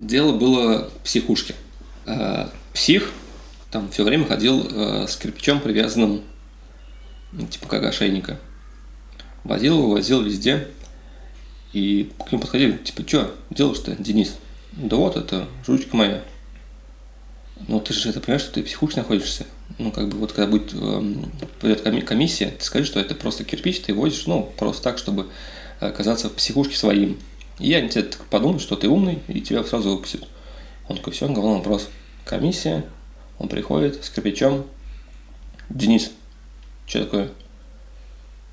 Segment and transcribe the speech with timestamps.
[0.00, 1.56] Дело было в психушке.
[2.06, 3.10] Э, Псих
[3.72, 6.22] там все время ходил э, с кирпичом привязанным,
[7.32, 8.38] ну, типа как ошейника.
[9.42, 10.68] Возил его, возил везде.
[11.72, 14.36] И к нему подходили, типа, что делаешь-то, Денис?
[14.70, 16.22] Да вот, это жучка моя.
[17.66, 19.46] Ну, ты же это понимаешь, что ты в психушке находишься.
[19.78, 21.28] Ну, как бы вот когда будет эм,
[21.60, 25.26] придет коми- комиссия, ты скажешь, что это просто кирпич, ты возишь, ну, просто так, чтобы
[25.80, 27.18] оказаться в психушке своим.
[27.58, 30.26] И они тебе так подумают, что ты умный, и тебя сразу выпустят.
[30.88, 31.88] Он такой, все, главный вопрос.
[32.24, 32.84] Комиссия,
[33.38, 34.66] он приходит с кирпичом.
[35.68, 36.12] Денис,
[36.86, 37.30] что такое?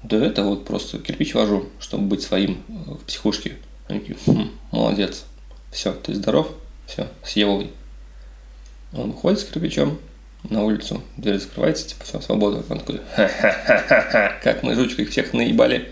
[0.03, 3.57] Да это вот просто кирпич вожу, чтобы быть своим э, в психушке.
[3.87, 5.25] Они такие, «Хм, молодец.
[5.71, 6.51] Все, ты здоров?
[6.85, 7.71] Все, съебывай.
[8.93, 9.99] Он выходит с кирпичом
[10.49, 12.63] на улицу, дверь закрывается, типа, все, свобода.
[12.69, 15.91] Он такой, ха-ха-ха-ха, как мы жучка их всех наебали.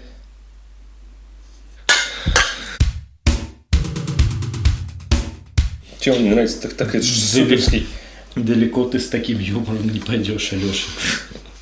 [6.03, 7.87] Чем мне нравится, так, так это суперский.
[8.35, 10.87] Далеко ты с таким юмором не пойдешь, Алеша.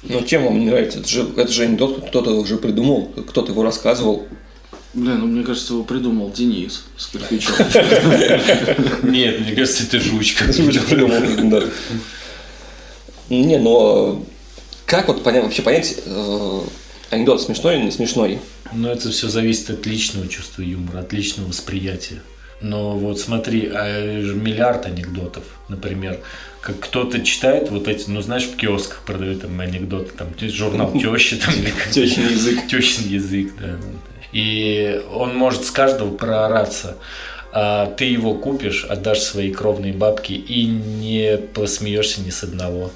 [0.01, 0.97] Ну, чем вам не нравится?
[0.97, 4.25] Это же, это же анекдот, кто-то уже придумал, кто-то его рассказывал.
[4.95, 7.53] Бля, ну мне кажется, его придумал Денис с кирпичом.
[9.03, 10.45] Нет, мне кажется, это жучка.
[10.45, 11.63] придумал, да.
[13.29, 14.25] Не, но
[14.87, 16.61] как вот понять, вообще понять, э,
[17.11, 18.39] анекдот смешной или не смешной?
[18.73, 22.23] Но это все зависит от личного чувства юмора, от личного восприятия.
[22.61, 26.19] Но вот смотри, а миллиард анекдотов, например,
[26.61, 31.37] как кто-то читает вот эти, ну знаешь, в киосках продают там анекдоты, там журнал тещи,
[31.37, 32.67] там или Тещин язык.
[32.67, 33.77] Тещин язык, да.
[34.31, 36.97] И он может с каждого проораться.
[37.53, 42.91] А ты его купишь, отдашь свои кровные бабки и не посмеешься ни с одного.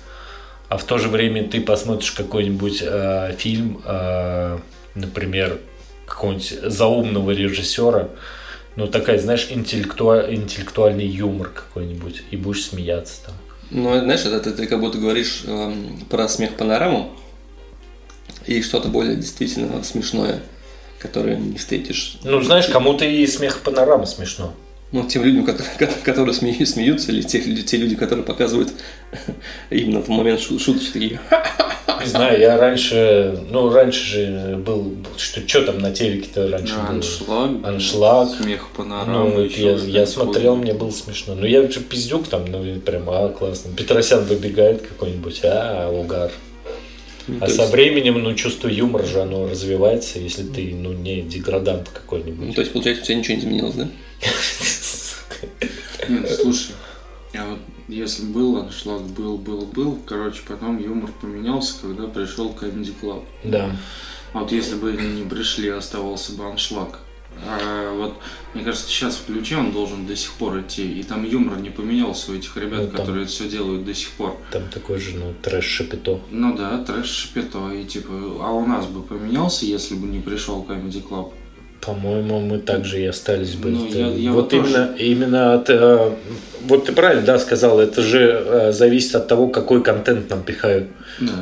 [0.69, 4.57] А в то же время ты посмотришь какой-нибудь э, фильм, э,
[4.95, 5.59] например,
[6.05, 8.09] какого-нибудь заумного режиссера,
[8.75, 13.35] ну такая, знаешь, интеллектуа- интеллектуальный юмор какой-нибудь, и будешь смеяться там.
[13.71, 17.11] Ну, знаешь, это ты, ты как будто говоришь эм, про смех панораму
[18.45, 20.41] и что-то более действительно смешное,
[20.99, 22.17] которое не встретишь.
[22.23, 24.53] Ну, знаешь, кому-то и смех панорама смешно.
[24.95, 28.73] Ну, тем людям, которые, которые смеют, смеются, или тех, люди- те люди, которые показывают
[29.69, 31.19] именно в момент шу- шуточки такие.
[32.01, 36.87] Не знаю, я раньше, ну, раньше же был, что, что там на телеке-то раньше было?
[36.89, 37.51] Аншлаг.
[37.65, 38.29] Аншлаг.
[38.41, 39.41] Смех Ну, панорамы.
[39.47, 41.35] это я, я смотрел, мне было смешно.
[41.35, 43.71] Ну, я же пиздюк там, ну, прям, а, классно.
[43.75, 46.31] Петросян выбегает какой-нибудь, а, угар.
[47.41, 51.21] А то со есть- временем, ну, чувство юмора же, оно развивается, если ты, ну, не
[51.21, 52.53] деградант Ну, какой-нибудь.
[52.55, 53.87] то есть, получается, у тебя ничего не изменилось, да?
[56.09, 56.75] Нет, слушай,
[57.33, 62.93] а вот если был аншлаг, был, был, был, короче, потом юмор поменялся, когда пришел Comedy
[63.01, 63.23] Club.
[63.43, 63.75] Да.
[64.33, 66.99] А Вот если бы они не пришли, оставался бы аншлаг.
[67.47, 68.15] А вот,
[68.53, 70.99] мне кажется, сейчас включи, он должен до сих пор идти.
[70.99, 73.93] И там юмор не поменялся у этих ребят, Ну, там- которые это все делают до
[73.93, 74.37] сих пор.
[74.51, 76.21] Там такой же, ну, трэш-шапито.
[76.31, 77.71] Ну да, трэш шпито.
[77.73, 81.33] И типа, а у нас бы поменялся, если бы не пришел Comedy Club?
[81.81, 83.69] По-моему, мы также и остались бы.
[83.69, 84.69] Ну, я- я вот вот тоже.
[84.69, 85.69] именно, именно от...
[85.69, 86.11] э,
[86.67, 90.87] вот ты правильно, да, сказал, это же э, зависит от того, какой контент нам пихают.
[91.19, 91.33] Да.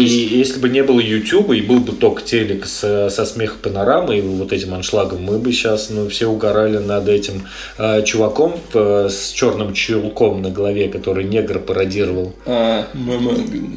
[0.00, 4.18] И если бы не было YouTube, и был бы только телек с- со смех панорамы
[4.18, 7.42] и вот этим аншлагом, мы бы сейчас ну, все угорали над этим
[7.78, 12.32] э, чуваком э, с черным чулком на голове, который негр пародировал.
[12.46, 13.32] А, мама,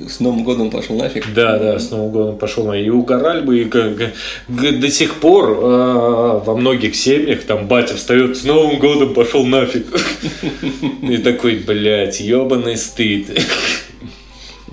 [0.10, 1.26] с Новым годом пошел нафиг.
[1.34, 4.12] Да, да, с Новым годом пошел и угорали бы, и г-
[4.48, 9.86] до сих пор э, во многих семьях там батя встает с Новым годом пошел нафиг.
[11.02, 13.28] И такой, блядь, ебаный стыд.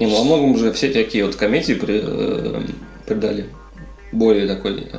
[0.00, 2.62] Ну, во многом уже все такие вот комедии при- э,
[3.06, 3.46] придали
[4.12, 4.98] более такой э,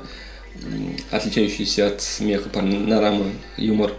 [1.12, 3.94] отличающийся от смеха панорамы юмор.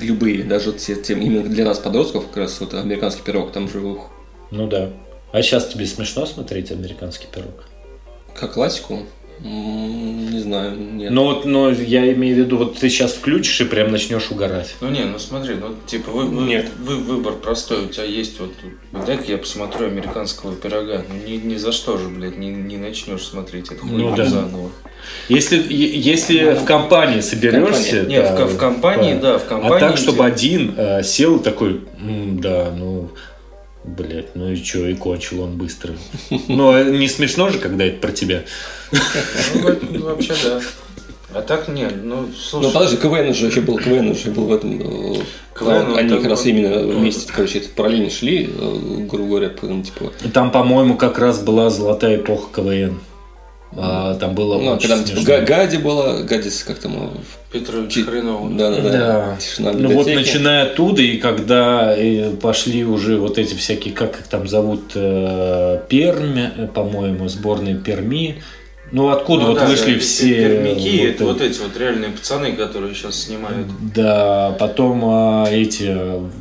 [0.00, 3.80] Любые, даже те, тем, именно для нас, подростков, как раз вот американский пирог, там же
[3.80, 4.10] ух,
[4.52, 4.90] Ну да.
[5.32, 7.64] А сейчас тебе смешно смотреть американский пирог?
[8.38, 9.00] как классику,
[9.48, 11.10] не знаю, нет.
[11.10, 14.74] Ну вот, но я имею в виду, вот ты сейчас включишь и прям начнешь угорать.
[14.80, 16.66] Ну не, ну смотри, ну типа вы, вы- Нет.
[16.78, 18.52] вы- выбор простой, у тебя есть вот,
[19.06, 23.22] дай-ка я посмотрю американского пирога, ну ни, ни за что же, блядь, не, не начнешь
[23.22, 24.26] смотреть это хуйню Ну да.
[24.26, 24.70] заново.
[25.30, 28.02] Если, если в компании соберешься...
[28.02, 29.76] Нет, в, да, ко- в компании, да, в компании.
[29.76, 33.08] А так, чтобы где- один э, сел такой, «М, да, ну,
[33.96, 35.94] блядь, ну и что, и кончил он быстро.
[36.48, 38.42] Ну, а не смешно же, когда это про тебя?
[38.92, 40.60] Ну, ну, вообще, да.
[41.32, 42.66] А так нет, ну, слушай.
[42.66, 44.80] Ну подожди, КВН уже еще был, КВН уже был в этом.
[44.80, 45.14] э,
[45.54, 49.52] КВН, там он они как раз именно вместе, короче, это параллельно шли, э, грубо говоря,
[49.62, 50.12] ну, типа.
[50.24, 52.98] И Там, по-моему, как раз была золотая эпоха КВН.
[53.76, 55.20] А, там было Ну, очень когда типа.
[55.22, 57.12] Га- Гади было, Гадис, как там,
[57.52, 58.56] Петрович Ти- Хренов.
[58.56, 59.36] да, да, да, Да.
[59.38, 64.26] тишина Ну вот начиная оттуда, и когда э, пошли уже вот эти всякие, как их
[64.26, 68.42] там зовут, э, Пермь, по-моему, сборные Перми.
[68.92, 70.34] Ну откуда Ну вот да, вышли да, все...
[70.34, 73.68] Пермяки, вот это вот эти вот реальные пацаны, которые сейчас снимают.
[73.94, 75.96] Да, потом а, эти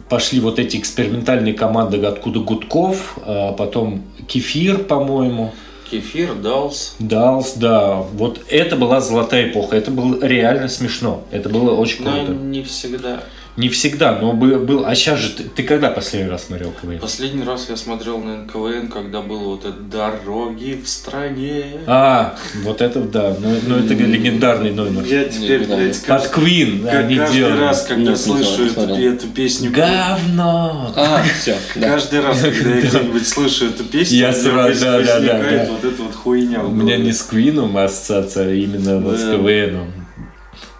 [0.09, 5.53] пошли вот эти экспериментальные команды, откуда Гудков, а потом Кефир, по-моему,
[5.89, 6.95] Кефир, Далс.
[6.99, 7.95] Далс, да.
[8.13, 12.31] Вот это была золотая эпоха, это было реально смешно, это было очень Но круто.
[12.33, 13.23] не всегда.
[13.57, 14.85] Не всегда, но бы- был.
[14.85, 16.99] А сейчас же ты, ты когда последний раз смотрел КВН?
[16.99, 21.65] Последний раз я смотрел на КВН, когда было вот это «Дороги в стране».
[21.85, 25.03] А, вот это да, ну, ну это легендарный номер.
[25.03, 25.81] Я теперь, Не знаю.
[25.81, 27.59] блядь, Под каждый, Queen как- они каждый делали.
[27.59, 30.93] раз, когда Нет, не слышу не эту, эту песню, Говно!
[30.95, 31.89] А, все, да.
[31.89, 35.73] каждый раз, когда я где-нибудь слышу эту песню, Я сразу- да, да, да, возникает да.
[35.73, 36.63] вот эта вот хуйня.
[36.63, 39.31] У меня не с Квином ассоциация, а именно вот с Да.
[39.33, 39.91] КВНом.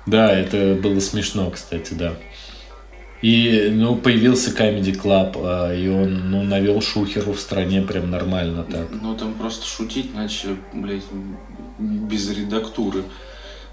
[0.05, 2.13] Да, это было смешно, кстати, да.
[3.21, 8.63] И, ну, появился Comedy Club, а, и он, ну, навел шухеру в стране прям нормально
[8.63, 8.87] так.
[9.01, 11.03] Ну, там просто шутить начали, блядь,
[11.77, 13.03] без редактуры.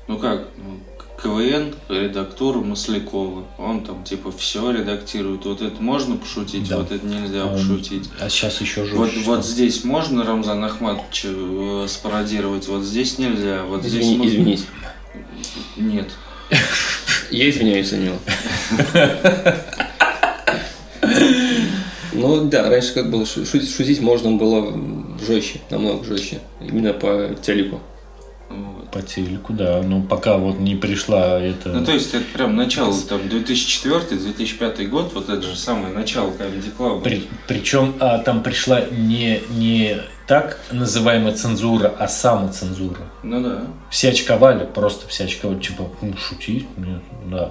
[0.08, 0.80] Ну как, ну,
[1.22, 3.44] КВН, редактура Маслякова.
[3.58, 5.44] Он там, типа, все редактирует.
[5.46, 6.78] Вот это можно пошутить, Да.
[6.78, 8.10] вот это нельзя Он- пошутить.
[8.20, 9.24] А сейчас еще Вот, жестче.
[9.30, 14.62] вот здесь можно Рамзан Ахматовича э, спародировать, вот здесь нельзя, вот здесь Извини- можно- извините.
[15.76, 16.08] Нет.
[17.30, 18.16] Я извиняюсь за него.
[22.12, 24.72] Ну да, раньше как было шу- шутить, шутить можно было
[25.26, 26.38] жестче, намного жестче.
[26.60, 27.80] Именно по телеку.
[28.48, 28.90] Вот.
[28.90, 29.82] По телеку, да.
[29.82, 31.70] Ну, пока вот не пришла это...
[31.70, 36.70] Ну, то есть, это прям начало, там, 2004-2005 год, вот это же самое начало Comedy
[36.76, 37.02] Club.
[37.02, 39.96] При- причем а, там пришла не, не
[40.26, 43.00] так называемая цензура, а самоцензура.
[43.22, 43.62] Ну да.
[43.90, 47.50] Все очковали, просто все очковали, типа, ну, шутить, нет, да.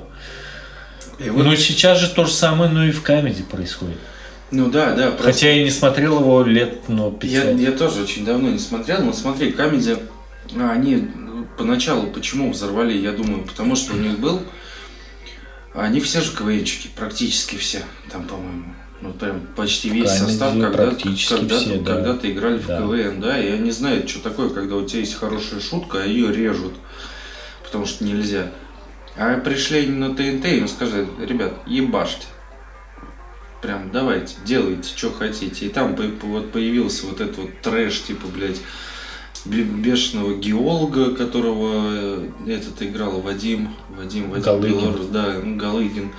[1.20, 3.98] И вот- Ну, сейчас же то же самое, но и в камеди происходит.
[4.52, 5.08] Ну да, да.
[5.12, 7.44] просто- Хотя я не смотрел его лет, ну, 500.
[7.46, 10.00] Я, я тоже очень давно не смотрел, но смотри, комедия, а,
[10.72, 14.42] они ну, поначалу почему взорвали, я думаю, потому что у них был,
[15.74, 20.72] они все же КВНчики, практически все, там, по-моему, ну прям почти весь Комедии состав когда,
[20.72, 21.96] практически когда, все, да.
[21.96, 22.80] когда-то играли в Да.
[22.80, 26.34] КВН, да, и они знают, что такое, когда у тебя есть хорошая шутка, а ее
[26.34, 26.74] режут,
[27.64, 28.52] потому что нельзя.
[29.18, 32.26] А пришли они на ТНТ и им сказали, ребят, ебашьте.
[33.62, 35.66] Прям давайте, делайте, что хотите.
[35.66, 38.60] И там вот появился вот этот вот трэш, типа, блядь,
[39.46, 44.78] бешеного геолога, которого э, этот играл Вадим, Вадим, Вадим Галыгин.
[44.80, 46.12] Белорус, да, ну, Галыгин.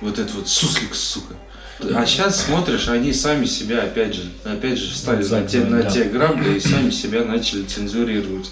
[0.00, 1.34] Вот этот вот суслик, сука.
[1.94, 5.90] А сейчас смотришь, они сами себя, опять же, опять же, встали на те, на Да.
[5.90, 8.50] те грабли и сами себя начали цензурировать.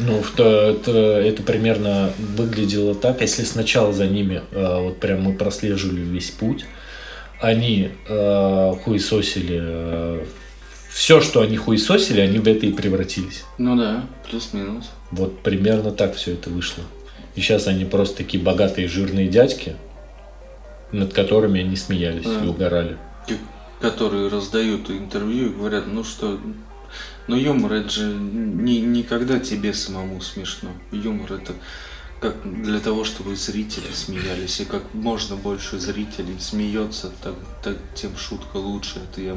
[0.00, 5.22] Ну, в то- это, это примерно выглядело так, если сначала за ними, э, вот прям
[5.22, 6.64] мы прослеживали весь путь,
[7.40, 10.24] они э, хуесосили,
[10.94, 13.42] все, что они хуесосили, они в это и превратились.
[13.58, 14.90] Ну да, плюс-минус.
[15.10, 16.84] Вот примерно так все это вышло.
[17.34, 19.74] И сейчас они просто такие богатые жирные дядьки,
[20.92, 22.44] над которыми они смеялись Да.
[22.44, 22.96] и угорали.
[23.80, 26.38] Которые раздают интервью и говорят, ну что,
[27.26, 30.70] ну юмор это же не, никогда тебе самому смешно.
[30.92, 31.54] Юмор это
[32.20, 38.16] как для того, чтобы зрители смеялись, и как можно больше зрителей смеется, так, так тем
[38.16, 39.00] шутка лучше.
[39.10, 39.36] Это я,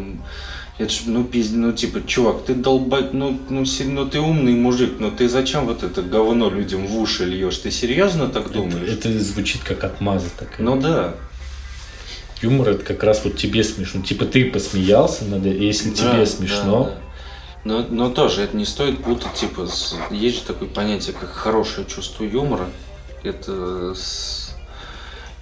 [0.78, 5.00] это ж, ну, пиз- ну, типа, чувак, ты долбать, ну, ну, ну, ты умный мужик,
[5.00, 7.58] но ты зачем вот это говно людям в уши льешь?
[7.58, 8.90] Ты серьезно так думаешь?
[8.90, 10.66] Это, это звучит как отмаза такая.
[10.66, 11.16] Ну да.
[12.42, 14.02] Юмор это как раз вот тебе смешно.
[14.02, 17.07] Типа ты посмеялся над и если Да, тебе да, смешно, да.
[17.64, 21.86] Но, но тоже это не стоит путать, типа, с- есть же такое понятие, как хорошее
[21.88, 22.66] чувство юмора.
[23.24, 24.56] Это с-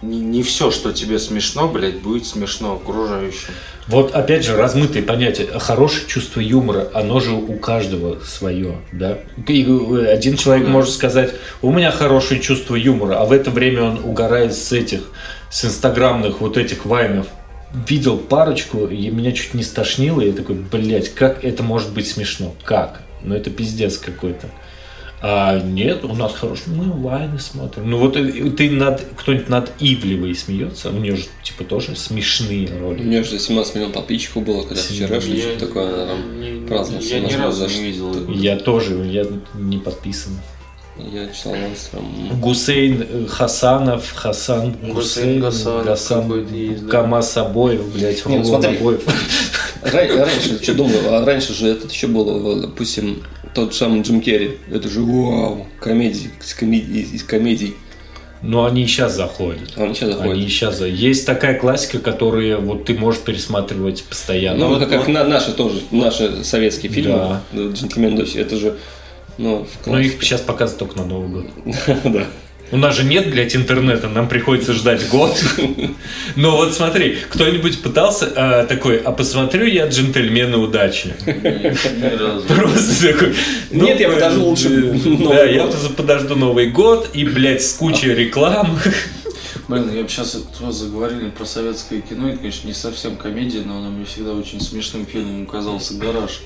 [0.02, 3.54] не, не все, что тебе смешно, блядь, будет смешно окружающим.
[3.88, 5.48] Вот опять же размытые понятия.
[5.60, 9.20] Хорошее чувство юмора, оно же у каждого свое, да.
[9.48, 10.72] И э, один человек Да.
[10.72, 15.02] может сказать, у меня хорошее чувство юмора, а в это время он угорает с этих,
[15.52, 17.28] с инстаграмных вот этих вайнов.
[17.88, 22.08] Видел парочку, и меня чуть не стошнило, и я такой, блядь, как это может быть
[22.08, 22.54] смешно?
[22.64, 23.02] Как?
[23.24, 24.48] Ну это пиздец какой-то.
[25.22, 27.90] А нет, у нас хороший, мы вайны смотрим.
[27.90, 32.68] Ну вот э, ты над, кто-нибудь над Ивлевой смеется, у нее же типа тоже смешные
[32.70, 33.02] У роли.
[33.04, 37.04] нее же 17 миллионов подписчиков было, когда вчера что-то такое, она там не- праздновала.
[37.06, 38.34] я ни 17 разу не что- видел его.
[38.34, 40.34] Я тоже, я не подписан.
[40.98, 42.40] Я читал Инстаграм.
[42.40, 46.92] Гусейн э, Хасанов, Хасан Гусейн Гусейн, Гасанов Гасан есть, да.
[46.92, 48.78] КамАЗ обоев, блядь, ну смотри.
[48.78, 49.02] обоев.
[49.84, 53.24] Раньше, что думаю, а раньше же этот еще было, вот, допустим,
[53.54, 54.58] тот же самый Джим Керри.
[54.72, 57.02] Это же вау, комедии, из комедий.
[57.02, 57.76] Из комедий.
[58.42, 59.74] Но они и сейчас заходят.
[59.76, 60.34] Они сейчас заходят.
[60.34, 64.68] Они сейчас за- Есть такая классика, которую вот ты можешь пересматривать постоянно.
[64.70, 67.40] Ну, это как на- наши тоже, наши советские фильмы.
[67.52, 67.62] Да.
[67.72, 68.38] Джентльмен Удачи.
[68.38, 68.76] Это же,
[69.38, 70.08] ну, Но классе.
[70.08, 71.46] их сейчас показывают только на Новый год.
[72.04, 72.28] Да.
[72.72, 75.40] У нас же нет, блядь, интернета, нам приходится ждать год.
[76.36, 81.16] Но вот смотри, кто-нибудь пытался э, такой, а посмотрю я джентльмены удачи.
[82.48, 83.36] Просто такой.
[83.70, 88.80] Нет, я подожду лучше Новый Да, я подожду Новый год и, блядь, с кучей реклам.
[89.68, 90.38] Блин, я бы сейчас
[90.72, 92.30] заговорили про советское кино.
[92.30, 96.42] Это, конечно, не совсем комедия, но она мне всегда очень смешным фильмом казался «Гараж».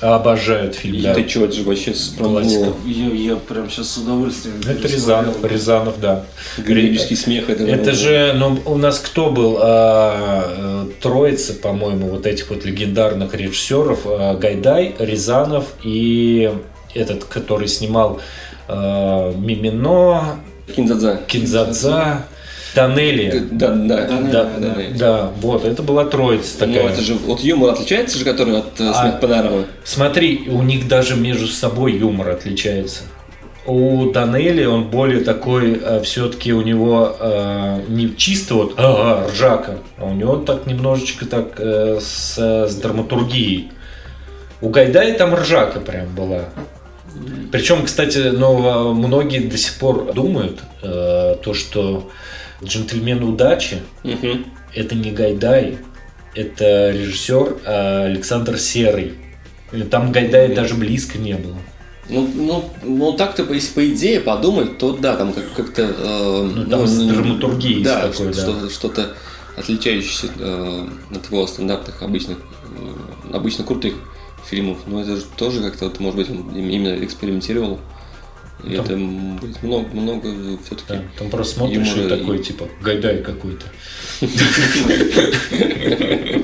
[0.00, 1.14] Обожают фильм, да.
[1.14, 2.72] Ты что, это же вообще с Классика.
[2.86, 5.32] Я, я прям сейчас с удовольствием Это пересмотрел.
[5.32, 6.24] Рязанов, Рязанов, да.
[6.56, 7.50] Гребельский смех.
[7.50, 9.58] Это, Это же, ну, у нас кто был?
[9.60, 14.00] А, э, троица, по-моему, вот этих вот легендарных режиссеров.
[14.06, 16.50] А, Гайдай, Рязанов и
[16.94, 18.20] этот, который снимал
[18.68, 20.40] а, Мимино,
[20.74, 21.20] Кинзадза.
[21.26, 22.24] Кинзадза,
[22.74, 23.44] Тоннели.
[23.50, 24.74] Да, да, Да, Да, да.
[24.96, 26.90] да, вот, это была троица Ну, такая.
[26.92, 29.64] это же, вот юмор отличается же, который от э, А- панорамы.
[29.84, 33.02] Смотри, у них даже между собой юмор отличается.
[33.66, 40.06] У Данели он более такой, все-таки у него э, не чисто вот «Ага, ржака, а
[40.06, 43.70] у него так немножечко так э, с, с драматургией.
[44.62, 46.44] У Гайдая там ржака прям была.
[47.52, 52.10] Причем, кстати, ну, многие до сих пор думают, э, то, что
[52.62, 54.46] «Джентльмены удачи» Мгм.
[54.74, 55.78] это не Гайдай,
[56.34, 59.14] это режиссер а, Александр Серый.
[59.90, 61.56] Там Гайдая даже близко не было.
[62.08, 65.82] Ну, ну, ну так-то, если по идее подумать, то да, там как- как-то...
[65.82, 68.32] э, Ну, там с не- драматургией Да, такой, да.
[68.32, 69.14] что- что-то
[69.56, 73.94] отличающееся э, от его стандартных, обычных, э, обычно крутых
[74.46, 74.78] фильмов.
[74.86, 77.78] Но это же тоже как-то, вот, может быть, он им- именно экспериментировал.
[78.64, 78.96] И Там- это
[79.40, 80.28] будет много, много
[80.66, 80.84] все-таки.
[80.88, 83.64] Да, там просто смотришь юмора и и- такой, типа, Гайдай какой-то.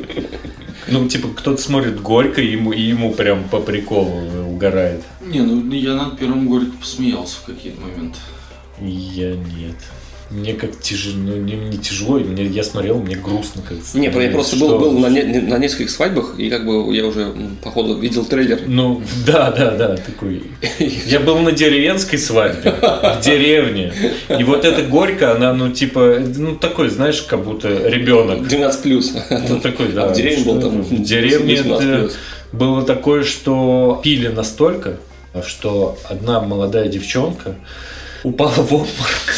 [0.88, 5.02] Ну, типа, кто-то смотрит горько, и ему, и ему прям по приколу угорает.
[5.20, 8.18] Не, ну я над первым горько посмеялся в какие-то моменты.
[8.80, 9.74] Я нет.
[10.28, 14.30] Мне как тяжело, ну, не, не тяжело, мне, я смотрел, мне грустно как Не, я
[14.30, 18.24] просто был, был на, не- на нескольких свадьбах, и как бы я уже, походу, видел
[18.24, 18.62] трейлер.
[18.66, 20.42] Ну, да, да, да, такой.
[21.06, 23.92] Я был на деревенской свадьбе, в деревне.
[24.36, 28.48] И вот эта горько, она, ну, типа, ну, такой, знаешь, как будто ребенок.
[28.48, 29.14] 12 плюс.
[29.48, 30.06] Ну, такой, да.
[30.06, 32.16] А в деревне был что там В деревне 18 это плюс.
[32.52, 34.96] было такое, что пили настолько,
[35.46, 37.54] что одна молодая девчонка
[38.24, 39.34] упала в обморок.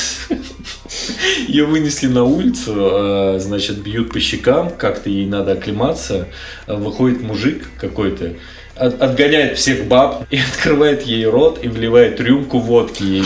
[1.49, 6.29] Ее вынесли на улицу, э, значит, бьют по щекам, как-то ей надо оклематься.
[6.67, 8.35] Э, Выходит мужик какой-то,
[8.77, 13.25] от- отгоняет всех баб и открывает ей рот и вливает рюмку водки ей.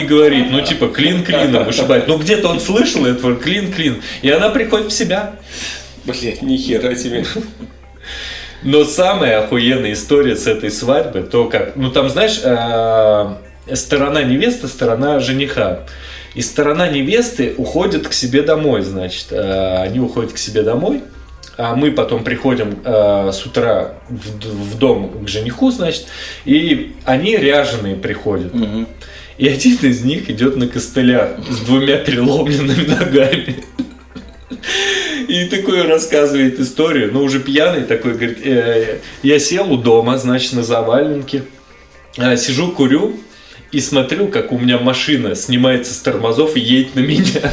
[0.00, 2.06] И говорит, ну типа клин клином вышибает.
[2.08, 4.02] Ну где-то он слышал это, клин клин.
[4.22, 5.36] И она приходит в себя.
[6.04, 7.24] Блять, нихера себе.
[8.62, 14.66] Но самая охуенная история с этой свадьбы, то как, ну там, знаешь, э, сторона невесты,
[14.66, 15.84] сторона жениха.
[16.36, 19.28] И сторона невесты уходит к себе домой, значит.
[19.30, 21.02] Э, Они уходят к себе домой,
[21.56, 26.04] а мы потом приходим э, с утра в, в дом к жениху, значит,
[26.44, 28.52] и они ряженые приходят.
[29.38, 33.64] И один из них идет на костылях с двумя переломленными ногами.
[35.28, 40.52] И такой рассказывает историю, ну уже пьяный такой, говорит, «Э, я сел у дома, значит,
[40.52, 41.44] на заваленке,
[42.18, 43.16] а, сижу, курю
[43.72, 47.52] и смотрю, как у меня машина снимается с тормозов и едет на меня.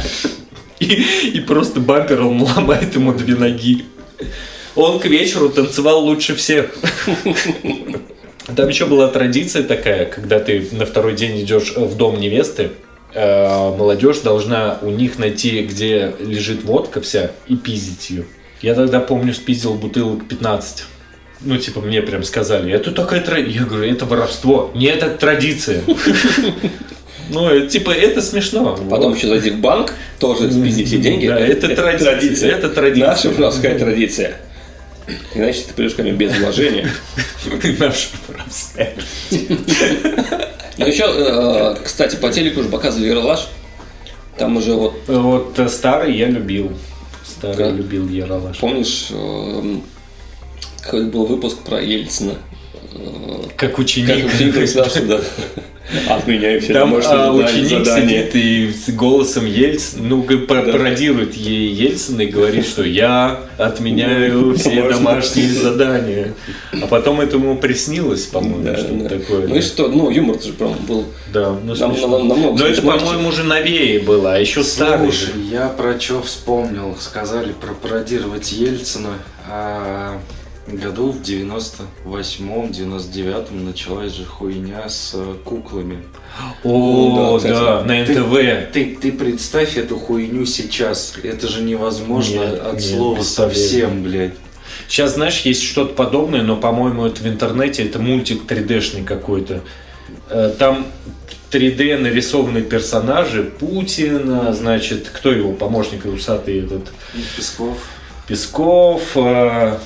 [0.80, 0.86] И,
[1.34, 3.84] и просто бампером ломает ему две ноги.
[4.74, 6.74] Он к вечеру танцевал лучше всех.
[8.56, 12.72] Там еще была традиция такая, когда ты на второй день идешь в дом невесты,
[13.14, 18.24] э, молодежь должна у них найти, где лежит водка вся, и пиздить ее.
[18.60, 20.84] Я тогда, помню, спиздил бутылок 15.
[21.44, 23.60] Ну, типа, мне прям сказали, это такая традиция.
[23.60, 24.70] Я говорю, это воровство.
[24.74, 25.82] Не это традиция.
[27.30, 28.76] Ну, это, типа, это смешно.
[28.90, 31.26] Потом еще зайди в банк, тоже спизди все деньги.
[31.26, 33.08] Да, это традиция, это традиция.
[33.08, 34.36] Наша воровская традиция.
[35.34, 36.88] Иначе ты придешь ко мне без вложения.
[37.78, 38.94] Наша воровская.
[40.76, 43.48] Ну еще, э, кстати, по телеку уже показывали Ералаш.
[44.36, 46.72] Там уже вот, Вот э, старый я любил.
[47.24, 48.58] Старый любил Ералаш.
[48.58, 49.08] помнишь,
[50.84, 52.34] какой был выпуск про Ельцина?
[53.56, 54.26] Как Как ученик.
[54.32, 55.20] ученик государства, да.
[56.08, 58.22] Отменяю все Там домашние а, задания- ученик задания.
[58.22, 64.88] сидит и с голосом Ельцина, ну, пародирует ей Ельцина и говорит, что я отменяю все
[64.88, 65.48] Домашние.
[65.50, 66.34] задания.
[66.82, 69.08] А потом это ему приснилось, по-моему, Да, что-то да.
[69.10, 69.46] такое.
[69.46, 71.04] Ну и что, ну юмор же прям был.
[71.32, 75.26] Да, ну Нам- нам- намного Но это, по-моему, уже новее было, а еще старый же.
[75.26, 76.96] Слушай, я про что вспомнил.
[76.98, 79.10] Сказали про пародировать Ельцина.
[79.50, 80.18] А
[80.66, 86.02] году в 98-м, 99-м началась же хуйня с э, куклами.
[86.62, 87.86] О, Ну да, да, кстати.
[87.88, 88.72] на Ты- НТВ.
[88.72, 91.14] Ты, ты представь эту хуйню сейчас.
[91.22, 94.34] Это же невозможно Нет, от нет, слова совсем, блядь.
[94.88, 99.60] Сейчас, знаешь, есть что-то подобное, но, по-моему, это в интернете, это мультик 3D-шный какой-то.
[100.30, 100.86] Э, Там
[101.50, 106.90] 3D нарисованные персонажи, Путин, значит, кто его помощник усатый этот,
[107.36, 107.78] Песков.
[108.26, 109.78] Песков, э,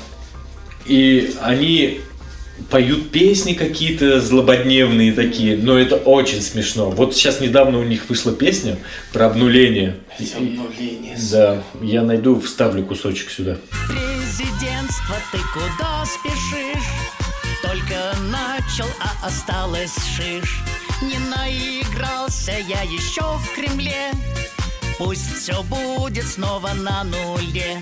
[0.88, 2.00] и они
[2.71, 6.90] поют песни какие-то злободневные такие, но это очень смешно.
[6.90, 8.78] Вот сейчас недавно у них вышла песня
[9.12, 9.97] про обнуление.
[11.30, 13.59] Да, я найду, вставлю кусочек сюда.
[13.88, 16.88] Президентство, ты куда спешишь?
[17.62, 20.62] Только начал, а осталось шиш.
[21.02, 24.11] Не наигрался я еще в Кремле.
[24.99, 27.78] Пусть все будет снова на нуле.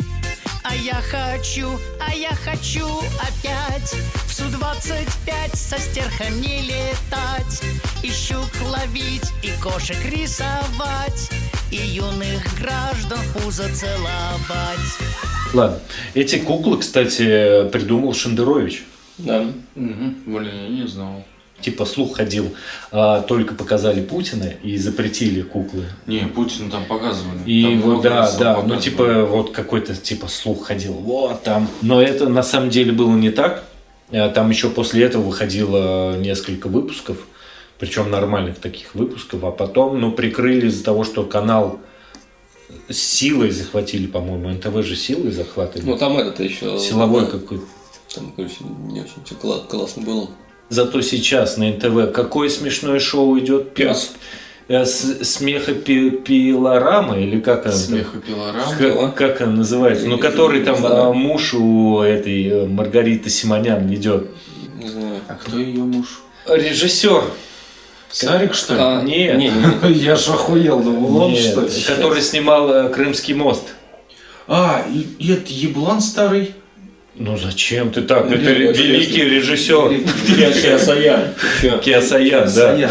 [0.68, 2.86] А я хочу, а я хочу
[3.20, 3.94] опять
[4.26, 7.62] В Су-25 со стерхами летать
[8.02, 11.30] И щук ловить, и кошек рисовать
[11.70, 14.80] И юных граждан пузо целовать
[15.54, 15.78] Ладно.
[16.14, 18.84] Эти куклы, кстати, придумал Шендерович.
[19.18, 19.46] Да.
[19.74, 21.24] Блин, я не знал.
[21.60, 22.54] Типа слух ходил,
[22.92, 25.84] а, только показали Путина и запретили куклы.
[26.06, 27.38] Не, Путин там показывали.
[27.46, 31.68] И Там вот, да, да, ну типа вот какой-то типа слух ходил, вот там.
[31.80, 33.64] Но это на самом деле было не так.
[34.10, 37.18] А, Там еще после этого выходило несколько выпусков,
[37.78, 41.80] причем нормальных таких выпусков, а потом, ну, прикрыли из-за того, что канал
[42.88, 45.88] с силой захватили, по-моему, НТВ же силой захватывали.
[45.88, 46.78] Ну там этот еще...
[46.78, 47.64] Силовой да, какой-то.
[48.14, 49.36] Там, короче, не очень
[49.68, 50.28] классно было.
[50.68, 53.74] Зато сейчас на НТВ какое смешное шоу идет?
[53.74, 54.12] Пес.
[54.68, 57.72] Э, с- Смехопилорама или как она?
[57.72, 57.80] там?
[57.80, 58.62] Смех и пилорам.
[58.78, 60.06] Как, как она называется?
[60.08, 61.02] Ну, который там знаю.
[61.04, 64.28] а, муж у этой э, Маргариты Симонян ведет.
[64.80, 65.20] Не знаю.
[65.28, 66.20] А кто ее муж?
[66.48, 67.22] Режиссер.
[68.10, 68.80] Сарик, что ли?
[68.82, 69.36] А, Нет.
[69.38, 69.92] Не, не, не.
[70.04, 71.68] Я ж охуел, думал, он Нет, что ли?
[71.86, 73.64] который снимал Крымский мост.
[74.48, 76.54] А, и, и это еблан старый?
[77.18, 78.28] Ну зачем ты так?
[78.28, 80.04] Ну, Это Великий режиссер.
[80.36, 81.34] Киасаян.
[81.82, 82.90] Киасаян, да.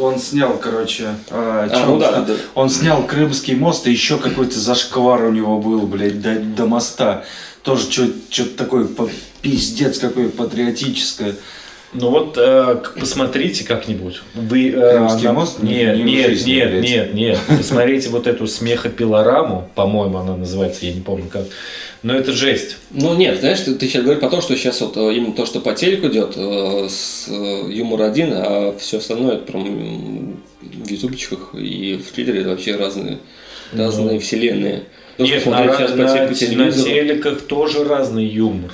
[0.00, 2.24] Он снял, короче, а, А, ну он да, снял?
[2.26, 2.34] да.
[2.54, 7.24] Он снял Крымский мост, и еще какой-то зашквар у него был, блядь, до, до моста.
[7.62, 8.88] Тоже что-то такое
[9.42, 11.36] пиздец какое патриотическое.
[11.92, 14.22] Ну вот э, посмотрите как-нибудь.
[14.34, 15.60] Вы, э, Крымский она- мост?
[15.62, 16.82] Не- Нет, не нет, жизни, нет, блядь.
[16.84, 17.38] нет, нет.
[17.48, 21.46] Посмотрите вот эту смехопилораму, по-моему, она называется, я не помню как.
[22.02, 22.76] Но это жесть.
[22.92, 25.44] Ну нет, знаешь, ты, ты сейчас говоришь про то, что сейчас вот э, именно то,
[25.46, 30.88] что по телеку идет, э, с э, юмор один, а все остальное это прям в
[30.90, 33.18] ютубчиках и в твиттере это вообще разные,
[33.72, 34.84] разные вселенные.
[35.16, 38.72] То, что Нет, на, сейчас по, на- на телеках тоже разный юмор.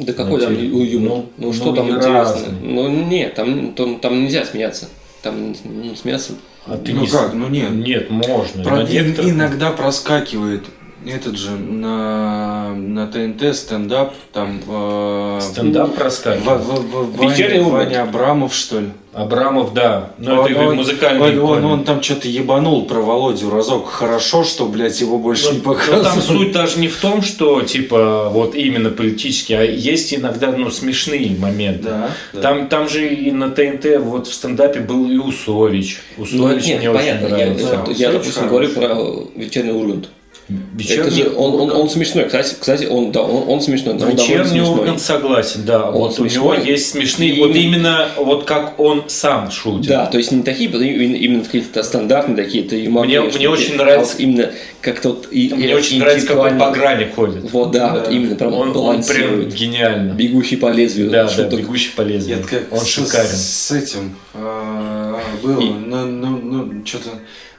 [0.00, 1.10] Да какой там ю- юмор?
[1.10, 2.54] ну, Ну, что ну, там интересно?
[2.62, 4.88] Ну нет, там, там, там нельзя смеяться.
[5.22, 6.32] Там ну, смеяться
[6.66, 7.06] А ты Ну не...
[7.06, 7.70] как, ну нет.
[7.70, 8.62] Нет, можно.
[8.62, 10.64] Про- иногда проскакивает
[11.06, 17.70] этот же на, на ТНТ стендап, там э, Стендап Ваня, Вечерний.
[17.70, 18.88] Ваня Абрамов, что ли?
[19.12, 20.10] Абрамов, да.
[20.18, 21.38] Ну, Он- это он- музыкальный.
[21.40, 23.88] Он, он, он там что-то ебанул про Володю разок.
[23.88, 26.02] Хорошо, что, блядь, его больше не Ну, ну, показывают.
[26.04, 30.68] там суть даже не в том, что типа вот именно политически, а есть иногда ну
[30.70, 31.84] смешные моменты.
[31.84, 32.40] Да, да.
[32.40, 36.00] Там, там же и на ТНТ вот в стендапе был и Усович.
[36.16, 37.26] Ну, Усович нет, мне понятно.
[37.26, 37.68] очень Я, нравится.
[37.68, 38.88] Да, я, Усович допустим, говорю хороший.
[39.34, 40.08] про вечерний Ургант.
[40.46, 42.26] Вечерний, Это же он, он, он смешной.
[42.26, 43.94] Кстати, кстати, он, да, он, он смешной.
[43.94, 44.78] он Вечерний смешной.
[44.78, 45.88] Ургант согласен, да.
[45.88, 46.66] Он вот у него смешной.
[46.70, 49.88] есть смешные, И вот именно- именно вот как он сам шутит.
[49.88, 54.12] Да, то есть не такие, именно, какие-то стандартные такие-то юморные Мне- мне штуки, очень нравится-
[54.12, 54.50] а вот именно
[54.82, 57.50] как-то вот и, Мне и- очень нравится, как он по грани ходит.
[57.50, 60.12] Вот, да, вот именно прям Он, он прям гениально.
[60.12, 61.58] Бегущий по лезвию Да, да, шуток.
[61.60, 62.40] бегущий по лезвию.
[62.40, 63.28] Это как Он с, шикарен.
[63.30, 65.58] с этим а, было.
[65.60, 67.08] И- Ну, ну, ну, что-то...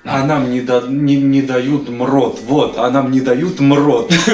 [0.08, 2.39] А нам не, да- не, не дают мрот.
[2.48, 4.12] Вот, а нам не дают мрот.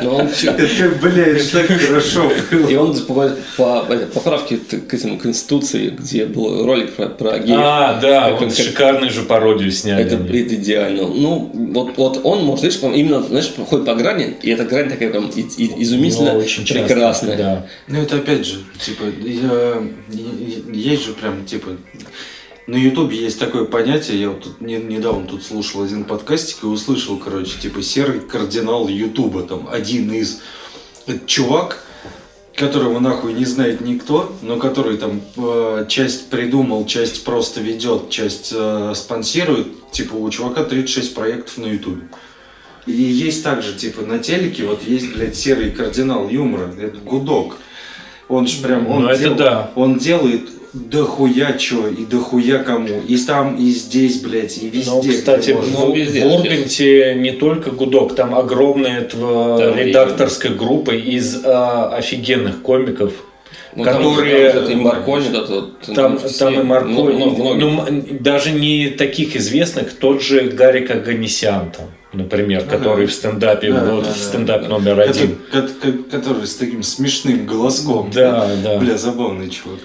[0.00, 2.30] Чё- Это как, блядь, так хорошо
[2.68, 3.80] И он по, по
[4.14, 7.58] поправке к этому Конституции, где был ролик про, про геев.
[7.60, 10.04] А, да, он- шикарную же пародию сняли.
[10.04, 10.16] Это,
[10.54, 11.08] идеально.
[11.08, 14.88] Ну, вот, вот он, может, знаешь, именно, знаешь, прям ходит по грани, и эта грань
[14.88, 17.36] такая прям изумительно Ну, очень прекрасная.
[17.36, 17.66] Да.
[17.88, 19.04] Ну, это опять же, типа,
[20.72, 21.70] есть же прям, типа,
[22.68, 26.66] На Ютубе есть такое понятие, я вот тут не- недавно тут слушал один подкастик и
[26.66, 30.40] услышал, короче, типа серый кардинал Ютуба, там один из
[31.06, 31.82] Это чувак,
[32.54, 38.52] которого нахуй не знает никто, но который там э, часть придумал, часть просто ведет, часть
[38.54, 39.68] э, спонсирует.
[39.90, 42.02] Типа у чувака 36 проектов на Ютубе.
[42.84, 47.56] И есть также, типа, на телеке, вот есть, блядь, серый кардинал юмора, это гудок.
[48.28, 49.70] Он же прям, он, Ну, дел- да.
[49.74, 53.00] он делает дохуя чё и дохуя кому.
[53.06, 54.90] И там, и здесь, блядь, и везде.
[54.90, 55.70] Ну, кстати, в.
[55.72, 61.42] Ну, везде, в Урганте не только гудок, там огромная тва- Там и- редакторская группа из
[61.44, 63.12] а, офигенных комиков.
[63.76, 66.38] Ну, там которые- там и Маркони, вот, вот, Там, ну, все.
[66.38, 67.54] там и Марко, Ну, ну, многие.
[67.60, 72.76] ну, м- даже не таких известных, тот же Гарик Аганесян, там, например, Ага.
[72.78, 74.68] который в стендапе, Да, вот да, в да, стендап да.
[74.68, 75.36] номер один.
[75.52, 78.10] ко- ко- Который с таким смешным голоском.
[78.12, 78.78] Да, да.
[78.78, 79.78] Бля, забавный чувак.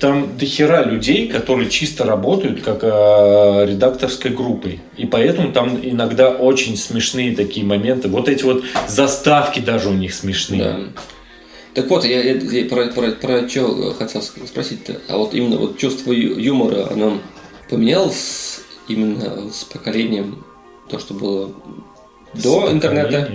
[0.00, 2.86] Там дохера людей, которые чисто работают как э,
[3.66, 4.80] редакторской группой.
[4.96, 8.08] И поэтому там иногда очень смешные такие моменты.
[8.08, 10.62] Вот эти вот заставки даже у них смешные.
[10.64, 10.78] Да.
[11.74, 14.96] Так вот, я, я- я про, про, про что хотел спросить-то.
[15.08, 17.18] А вот именно вот чувство юмора, оно
[17.68, 20.44] поменялось именно с поколением,
[20.88, 21.52] то, что было
[22.34, 23.30] С до интернета?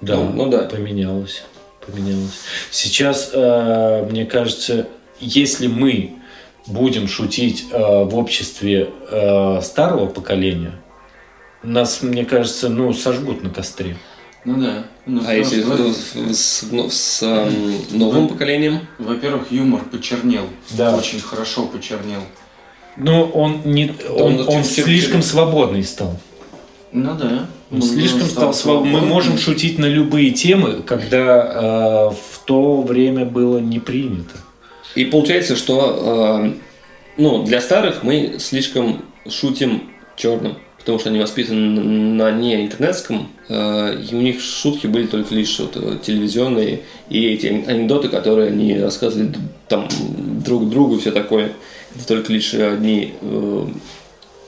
[0.00, 0.62] Да, Ну, ну да.
[0.64, 1.44] поменялось.
[1.86, 2.40] Поменялось.
[2.72, 4.88] Сейчас, э, мне кажется,
[5.22, 6.14] если мы
[6.66, 10.72] будем шутить э, в обществе э, старого поколения,
[11.62, 13.96] нас, мне кажется, ну, сожгут на костре.
[14.44, 14.84] Ну да.
[15.06, 18.80] Ну, А если что, с, с- ну, с, эм, новым поколением?
[18.98, 20.44] Во-первых, юмор почернел.
[20.70, 20.96] Да.
[20.96, 22.22] Очень хорошо почернел.
[22.96, 26.18] Ну, он не, он, он он слишком свободный стал.
[26.92, 27.46] Ну да.
[27.70, 28.92] Он слишком стал свободным.
[28.92, 34.36] Мы можем шутить на любые темы, когда э, в то время было не принято.
[34.94, 36.52] И получается, что э,
[37.16, 44.02] ну, для старых мы слишком шутим черным, потому что они воспитаны на не интернетском, э,
[44.10, 48.78] и у них шутки были только лишь вот, э, телевизионные, и эти анекдоты, которые они
[48.78, 49.34] рассказывали
[49.68, 49.88] там
[50.44, 51.52] друг другу, все такое,
[51.94, 53.66] это только лишь одни э,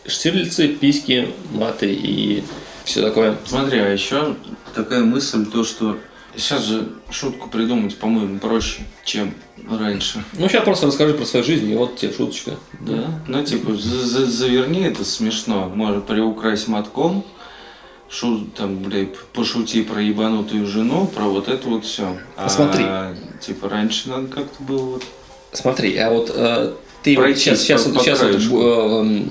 [0.07, 2.43] штирлицы, письки, маты и
[2.85, 3.37] все такое.
[3.47, 4.37] Смотри, а еще
[4.75, 5.97] такая мысль, то что
[6.37, 9.35] сейчас же шутку придумать, по-моему, проще, чем
[9.71, 10.25] раньше.
[10.35, 12.53] Ну, сейчас просто расскажи про свою жизнь, и вот тебе шуточка.
[12.81, 13.21] Да?
[13.29, 17.25] Ну, типа, за- за- заверни это смешно, может, приукрась матком,
[18.09, 22.17] шу, там, блядь, пошути про ебанутую жену, про вот это вот все.
[22.37, 22.85] А, Посмотри.
[23.41, 25.05] типа, раньше надо как-то было вот...
[25.53, 29.23] Смотри, а вот э, ты вот Пройти сейчас, по- сейчас, по сейчас вот, э,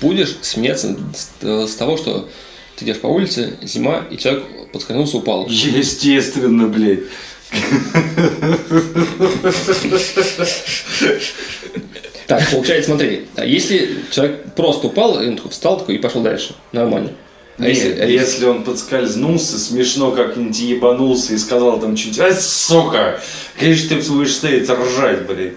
[0.00, 2.28] будешь смеяться с, э, с того, что
[2.76, 5.46] ты идешь по улице, зима, и человек подскользнулся, упал.
[5.48, 7.00] Естественно, блядь.
[12.26, 16.54] Так, получается, смотри, а если человек просто упал, и он встал такой и пошел дальше,
[16.72, 17.12] нормально.
[17.58, 18.46] А Не, если, а если...
[18.46, 23.20] он подскользнулся, смешно как-нибудь ебанулся и сказал там что-нибудь, ай, сука,
[23.58, 25.52] конечно, ты будешь стоять ржать, блядь.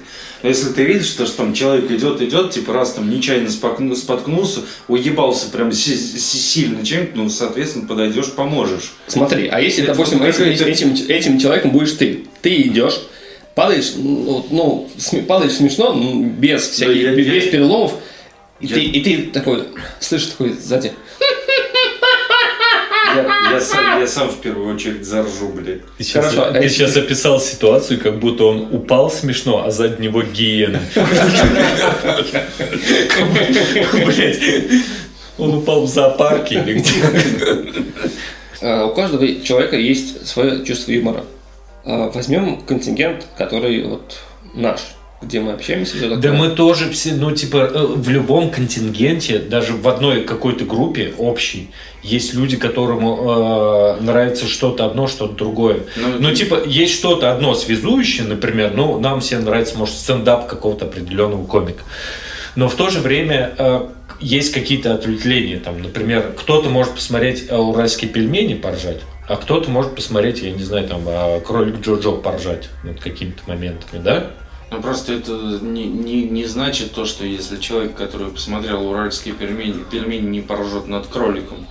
[0.45, 3.95] Но если ты видишь, что, что там человек идет, идет, типа раз там нечаянно споткну-
[3.95, 8.93] споткнулся, уебался прям си- си- сильно чем-то, ну, соответственно, подойдешь, поможешь.
[9.07, 13.01] Смотри, а если, Это допустим, этим, какая-то- этим, этим человеком будешь ты, ты идешь,
[13.55, 14.87] падаешь, ну, ну,
[15.27, 17.93] падаешь смешно, ну, без всяких, я- без я- переломов,
[18.59, 19.63] и, Я- ты, и ты такой,
[19.99, 20.93] слышишь, такой сзади,
[23.15, 23.59] Я,
[24.05, 25.81] я сам, в первую очередь заржу, блядь.
[25.97, 29.71] Ты сейчас, Хорошо, а ты если- сейчас описал ситуацию, как будто он упал смешно, а
[29.71, 30.79] сзади него гиена.
[33.93, 34.39] Блять.
[35.37, 36.91] Он упал в зоопарке или где?
[38.61, 41.25] А, У каждого человека есть свое чувство юмора.
[41.83, 44.17] А, Возьмем контингент, который вот
[44.53, 44.79] наш,
[45.21, 46.17] где мы общаемся, все такое.
[46.17, 51.13] Да мы тоже все, ну, типа, э, в любом контингенте, даже в одной какой-то группе
[51.17, 51.71] общей,
[52.03, 55.79] есть люди, которым э, нравится что-то одно, что-то другое.
[55.95, 60.47] Ну, Ну, это- типа, есть что-то одно связующее, например, ну, нам всем нравится, может, стендап
[60.47, 61.83] какого-то определенного комика.
[62.55, 63.87] Но в то же время э,
[64.19, 65.59] есть какие-то ответвления.
[65.59, 70.63] Там, например, кто-то может посмотреть э, уральские пельмени поржать, а кто-то может посмотреть, я не
[70.63, 74.27] знаю, там, э, кролик Джоджо поржать над какими-то моментами, да?
[74.75, 79.83] Ну просто это не, не, не значит то, что если человек, который посмотрел уральские пельмени,
[79.89, 81.65] пельмени не поржет над кроликом.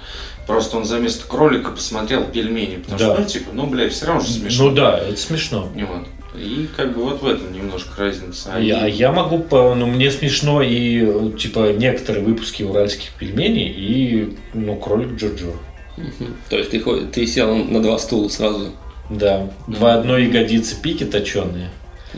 [0.46, 2.76] Просто он за место кролика посмотрел пельмени.
[2.76, 3.12] Потому Да.
[3.14, 4.64] что, ну, типа, ну, блядь, все равно же смешно.
[4.68, 5.68] Ну да, это смешно.
[5.76, 6.06] И вот.
[6.38, 8.50] И как бы вот в этом немножко разница.
[8.54, 13.68] А Я, и- я могу, по- ну, мне смешно и, типа, некоторые выпуски уральских пельменей
[13.70, 15.52] и, ну, кролик Джоджо.
[15.96, 16.34] Мгм.
[16.50, 18.70] То есть ты, ты сел на два стула сразу.
[19.10, 21.70] Да, в одной ягодице пики точеные.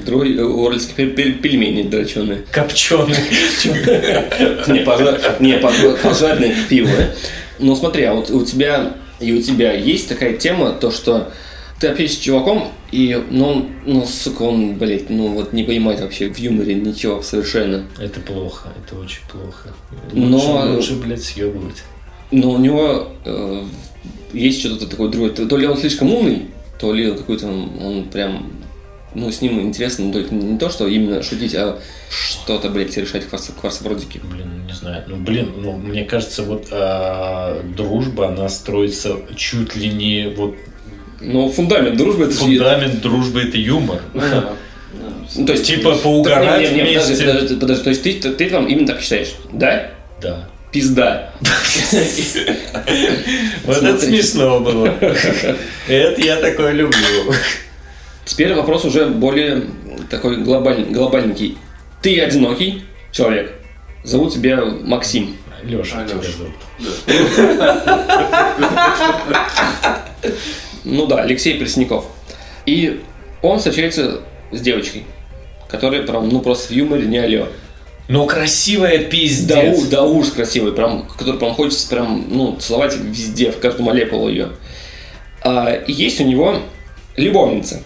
[0.05, 2.45] Другой э, уральские пель- пель- пельмени дроченые.
[2.51, 3.15] Копченый.
[3.65, 4.79] Не,
[5.49, 6.89] не, пож- пожарные к пиву.
[6.89, 7.15] э.
[7.59, 11.33] Ну смотри, а вот у тебя и у тебя есть такая тема, то что
[11.81, 16.01] ты общаешься с чуваком, и, ну, он, ну, сука, он, блядь, ну, вот не понимает
[16.01, 17.85] вообще в юморе ничего совершенно.
[17.99, 19.71] Это плохо, это очень плохо.
[20.13, 21.83] Но- Лучше, лучше, блядь, съебывать.
[22.31, 23.63] Но у него э,
[24.33, 25.31] есть что-то такое другое.
[25.31, 26.47] То ли он слишком умный,
[26.79, 28.51] то ли какой-то он прям,
[29.17, 31.79] ну, с ним интересно, ну, только не то, что именно шутить, а
[32.11, 34.21] что-то, блядь, решать кварц- кварцевродики.
[34.23, 35.05] Блин, не знаю.
[35.07, 40.55] Ну, блин, ну, мне кажется, вот а, дружба, она строится чуть ли не вот
[41.21, 44.01] Ну, фундамент дружбы это же- фундамент дружбы это юмор.
[45.35, 47.27] Ну, то есть, Типа поугарать Не, не, не, подожди, вместе.
[47.27, 49.91] подожди, подожди, то есть ты, ты, ты там именно так считаешь, да?
[50.23, 50.49] Да.
[50.73, 51.33] Пизда.
[53.65, 54.87] Вот это смешно было.
[55.89, 57.33] Это я такое люблю.
[58.27, 59.63] Теперь вопрос уже более
[60.11, 61.57] такой глобаль- глобальненький.
[62.03, 63.55] Ты одинокий человек.
[64.05, 65.37] Зовут тебя Максим.
[65.63, 66.21] Леша, Алёша.
[66.21, 66.55] тебя зовут.
[70.85, 72.07] Ну да, Алексей Пресняков.
[72.65, 73.01] И
[73.43, 74.21] он встречается
[74.53, 75.05] с девочкой,
[75.69, 77.49] которая прям, ну просто в юморе не алё.
[78.09, 79.79] Ну, красивая Да, пиздец.
[79.83, 84.29] у- да уж красивый, прям, который прям хочется прям, ну, целовать везде, в каждом молекулу
[84.29, 84.51] ее.
[85.43, 86.61] А, и есть у него
[87.17, 87.83] любовница,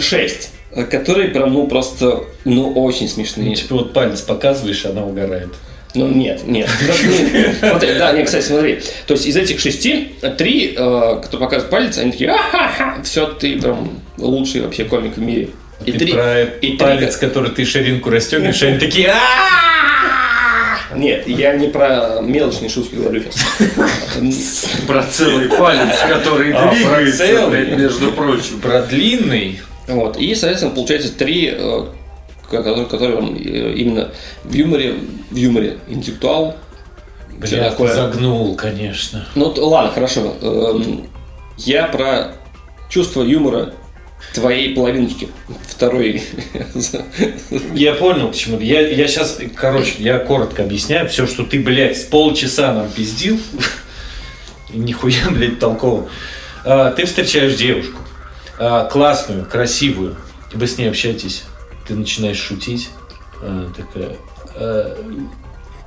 [0.00, 0.50] шесть,
[0.90, 3.54] которые прям, ну, просто, ну, очень Ну, смешные.
[3.54, 5.48] типа вот палец показываешь, она угорает.
[5.94, 6.68] Ну, нет, нет.
[7.62, 8.80] Ну, Смотри, да, нет, кстати, смотри.
[9.06, 13.60] То есть из этих шести, три, э, кто показывает палец, они такие, а все, ты
[13.60, 15.50] прям лучший вообще комик в мире.
[15.84, 21.26] И Ты три, про и три- палец, который ты ширинку расстегиваешь, они такие «А!» Нет,
[21.26, 24.66] я не про мелочные шутки говорю сейчас.
[24.86, 28.60] Про целый палец, который про двигается, между прочим.
[28.60, 29.60] Про длинный.
[29.86, 30.16] Вот.
[30.16, 31.84] И, соответственно, получается три, э,
[32.50, 34.10] которые, которые э, именно
[34.44, 34.94] в юморе,
[35.30, 36.56] в юморе интеллектуал.
[37.38, 37.92] Бля, такое.
[37.92, 39.26] загнул, конечно.
[39.34, 40.34] Ну, ладно, хорошо.
[40.40, 41.08] Эм,
[41.56, 42.32] Я про
[42.88, 43.74] чувство юмора
[44.32, 45.28] твоей половиночки.
[45.68, 46.22] Второй.
[47.74, 48.58] Я понял, к чему.
[48.60, 51.08] Я, я сейчас, короче, я коротко объясняю.
[51.08, 53.38] Все, что ты, блядь, с полчаса нам пиздил,
[54.72, 56.08] нихуя, блядь, толково.
[56.64, 57.98] А, ты встречаешь девушку,
[58.58, 60.16] а, классную, красивую,
[60.52, 61.44] вы с ней общаетесь,
[61.86, 62.90] ты начинаешь шутить,
[63.42, 64.16] а, такая,
[64.54, 64.96] а,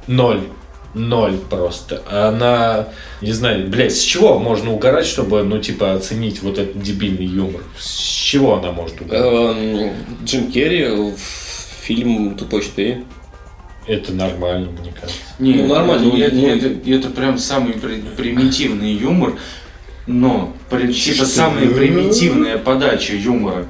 [0.08, 0.42] ноль.
[0.94, 2.02] Ноль просто.
[2.10, 2.88] Она,
[3.22, 7.62] не знаю, блядь, с чего можно угорать, чтобы, ну, типа, оценить вот этот дебильный юмор?
[7.78, 9.26] С чего она может угорать?
[9.58, 11.18] Эм, Джим Керри в
[11.82, 13.04] фильм «Тупой 4».
[13.86, 15.20] Это нормально, мне кажется.
[15.40, 19.36] Не, Ну, нормально, ну, это, ну- это, это прям самый при- примитивный юмор,
[20.08, 20.54] но
[21.14, 23.66] типа самая примитивная подача юмора.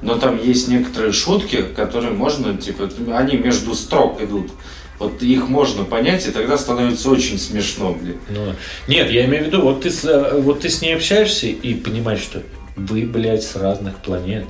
[0.00, 4.50] Но там есть некоторые шутки, которые можно, типа, они между строк идут.
[4.98, 8.16] Вот их можно понять, и тогда становится очень смешно, блин.
[8.30, 8.54] Ну,
[8.88, 12.20] нет, я имею в виду, вот ты, э, вот ты с ней общаешься и понимаешь,
[12.20, 12.42] что
[12.76, 14.46] вы, блядь, с разных планет.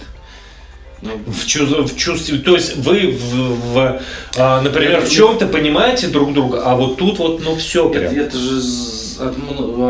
[1.03, 4.01] Ну, В, чувс- в чувстве, то есть вы, в, в,
[4.37, 8.15] а, например, в чем-то понимаете друг друга, а вот тут вот, ну все Это, прям.
[8.15, 9.37] это же з- от,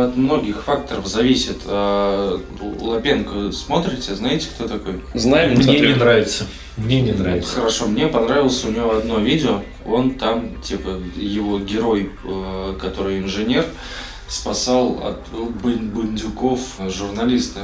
[0.09, 1.61] от многих факторов зависит.
[1.67, 2.41] А,
[2.81, 5.01] Лапенко смотрите, знаете, кто такой?
[5.15, 5.89] Знаем, не Мне смотрю.
[5.89, 6.45] не нравится.
[6.77, 7.55] Мне не нравится.
[7.57, 9.61] Хорошо, мне понравилось у него одно видео.
[9.85, 13.67] Он там, типа, его герой, э, который инженер,
[14.29, 15.19] спасал от
[15.63, 17.61] бан- бандюков журналиста,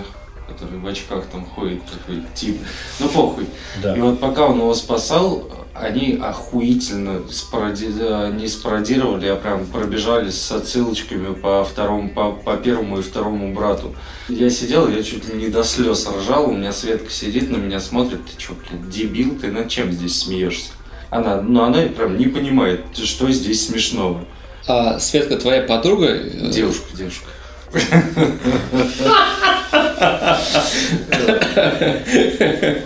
[0.48, 2.58] который в очках там ходит, такой тип.
[3.00, 3.46] Ну похуй.
[3.82, 3.96] Да.
[3.96, 10.50] И вот пока он его спасал, они охуительно спароди- не спародировали, а прям пробежали с
[10.50, 13.94] отсылочками по второму, по, по первому и второму брату.
[14.28, 17.78] Я сидел, я чуть ли не до слез ржал, у меня Светка сидит на меня,
[17.80, 20.70] смотрит, ты что, блин, дебил, ты над чем здесь смеешься?
[21.10, 24.24] Она, ну она прям не понимает, что здесь смешного.
[24.66, 26.06] А Светка твоя подруга?
[26.08, 27.24] э, Девушка, девушка.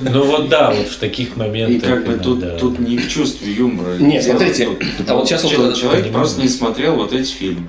[0.01, 1.89] Ну вот да, вот в таких И моментах.
[1.91, 3.97] как бы тут, иногда- тут не в чувстве юмора.
[3.99, 4.69] Нет, смотрите,
[4.99, 7.69] Тут- а вот сейчас Человек, просто не смотрел вот эти фильмы.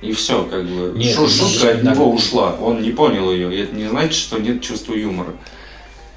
[0.00, 0.92] И все, как бы.
[0.96, 2.54] Нет, Шу- шутка от него ушла.
[2.62, 3.52] Он не понял ее.
[3.52, 5.32] И это не значит, что нет чувства юмора.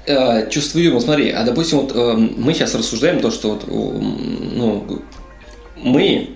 [0.06, 5.02] Э, чувство юмора, смотри, а допустим, вот э, мы сейчас рассуждаем то, что вот, ну,
[5.76, 6.30] мы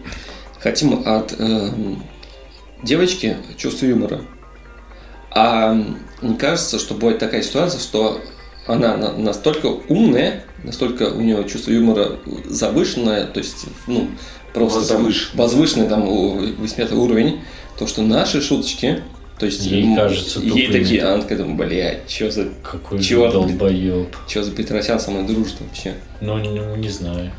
[0.61, 1.71] хотим от э,
[2.83, 4.21] девочки чувство юмора.
[5.31, 5.75] А
[6.23, 8.21] не кажется, что будет такая ситуация, что
[8.67, 12.13] она на- настолько умная, настолько у нее чувство юмора
[12.47, 14.09] завышенное, то есть, ну,
[14.55, 15.43] просто там Возвышенное.
[15.47, 17.41] возвышенный там 8 уровень,
[17.79, 19.03] то что наши шуточки
[19.39, 20.73] То есть Ей кажется ей тупыми.
[20.83, 24.17] такие, а она такая, думает, блядь, что за, Какой ты, долбоеб.
[24.27, 25.93] что за Петросян со мной дружит вообще?
[26.23, 27.31] Ну, не, не знаю.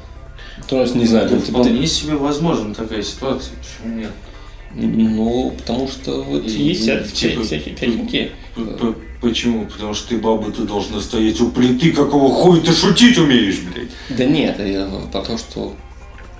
[0.67, 3.53] То есть, не знаю, ну, типа, вполне ты- себе возможна такая ситуация.
[3.57, 4.11] Почему нет?
[4.75, 8.31] Ну, потому что вот И- есть и, типа, всякие всякие.
[9.21, 9.65] Почему?
[9.65, 13.89] Потому что ты баба, ты должна стоять у плиты, какого хуя ты шутить умеешь, блядь?
[14.15, 15.73] Да нет, я про то, что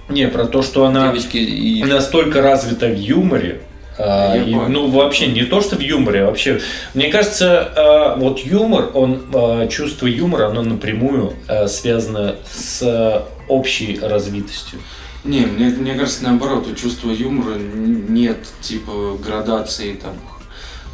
[0.09, 1.83] Не, про то, что она девочки и...
[1.83, 3.61] настолько развита в юморе,
[3.97, 6.61] а, и, ну, вообще, не то, что в юморе, а вообще.
[6.93, 11.33] Мне кажется, а, вот юмор, он, а, чувство юмора, оно напрямую
[11.67, 14.79] связано с общей развитостью.
[15.27, 20.13] Не, мне, мне кажется, наоборот, у чувства юмора нет типа градации там.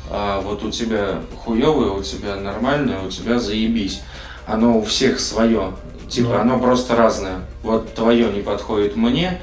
[0.09, 4.01] А вот у тебя хуевое, у тебя нормальное, у тебя заебись.
[4.47, 5.73] Оно у всех свое.
[6.09, 6.39] Типа Ну.
[6.39, 7.41] оно просто разное.
[7.61, 9.39] Вот твое не подходит мне,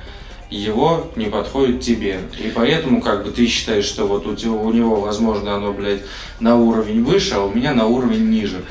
[0.50, 2.20] его не подходит тебе.
[2.38, 6.02] И поэтому как бы ты считаешь, что вот у, тебя, у него, возможно, оно, блядь,
[6.40, 8.62] на уровень выше, а у меня на уровень ниже.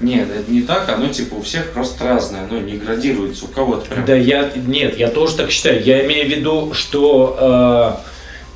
[0.00, 3.86] Нет, это не так, оно типа у всех просто разное, оно не градируется, у кого-то
[3.90, 4.04] прям.
[4.04, 5.82] Да, я нет, я тоже так считаю.
[5.82, 8.13] Я имею в виду, что э,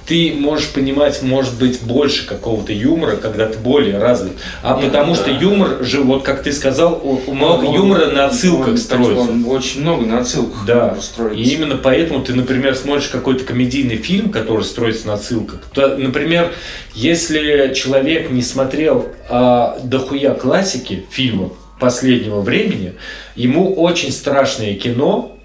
[0.09, 4.33] ты можешь понимать, может быть, больше какого-то юмора, когда ты более развит.
[4.63, 5.21] А Нет, потому да.
[5.21, 9.31] что юмор же, вот как ты сказал, много Он- юмора на отсылках он- строится.
[9.31, 10.97] Он очень много на отсылках Да.
[11.01, 11.39] строится.
[11.43, 15.61] И именно поэтому ты, например, смотришь какой-то комедийный фильм, который строится на отсылках.
[15.75, 16.53] То, например,
[16.95, 22.95] если человек не смотрел а, дохуя классики фильмов последнего времени,
[23.37, 25.38] ему очень страшное кино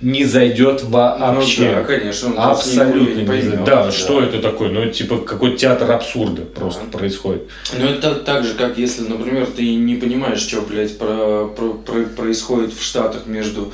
[0.00, 1.70] не зайдет вообще.
[1.70, 3.64] Ну да, конечно, он Абсолютно не не поймет, зайдет.
[3.64, 3.92] Да, да.
[3.92, 4.70] что это такое?
[4.70, 6.98] Ну, типа какой-то театр абсурда просто Да.
[6.98, 7.42] происходит.
[7.76, 12.04] Ну это так, же, как если, например, ты не понимаешь, что, блядь, про- про- про-
[12.04, 13.72] происходит в Штатах между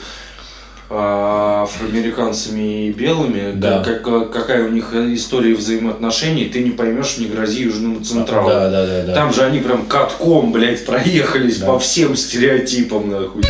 [0.90, 3.82] а, афроамериканцами и белыми, Да.
[3.82, 8.50] как- как- какая у них история взаимоотношений, ты не поймешь, не грози Южному Централу.
[8.50, 9.14] Да, да, да, да.
[9.14, 11.66] Там же они прям катком, блядь, проехались Да.
[11.66, 13.42] по всем стереотипам, нахуй.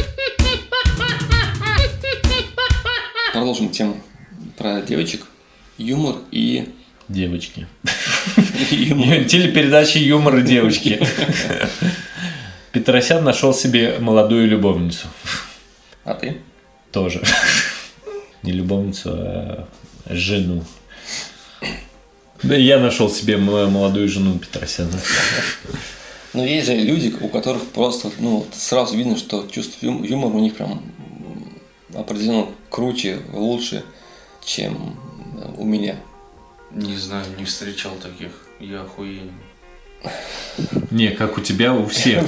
[3.34, 3.96] Продолжим тему
[4.56, 5.26] про девочек,
[5.76, 6.68] юмор и...
[7.08, 7.66] Девочки.
[8.70, 9.24] юмор.
[9.28, 11.04] Телепередача «Юмор и девочки».
[12.70, 15.08] Петросян нашел себе молодую любовницу.
[16.04, 16.42] А ты?
[16.92, 17.24] Тоже.
[18.44, 19.68] Не любовницу, а
[20.08, 20.62] жену.
[22.44, 25.00] Да я нашел себе молодую жену Петросяна.
[26.34, 30.54] Ну, есть же люди, у которых просто, ну, сразу видно, что чувство юмора у них
[30.54, 30.82] прям
[31.94, 33.84] определенно круче, лучше,
[34.44, 34.96] чем
[35.36, 35.96] э, у меня.
[36.70, 38.30] Не знаю, не встречал таких.
[38.60, 39.32] Я охуенен.
[40.90, 42.24] Не, как у тебя, у всех.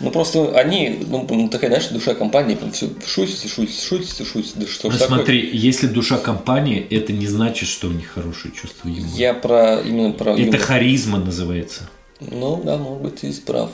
[0.00, 4.52] Ну, просто они, ну, ну, такая, знаешь, душа компании, прям все шутите, шутите, шутите, шутите,
[4.56, 8.88] да что Ну, смотри, если душа компании, это не значит, что у них хорошее чувство
[8.88, 9.14] юмора.
[9.14, 10.60] Я про, именно про Это юмор.
[10.60, 11.88] харизма называется.
[12.20, 13.70] Ну, да, может быть, ты прав.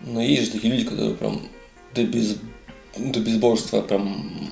[0.00, 1.42] Но есть же такие люди, которые прям
[1.94, 2.36] до, без,
[2.96, 4.50] до безбожества прям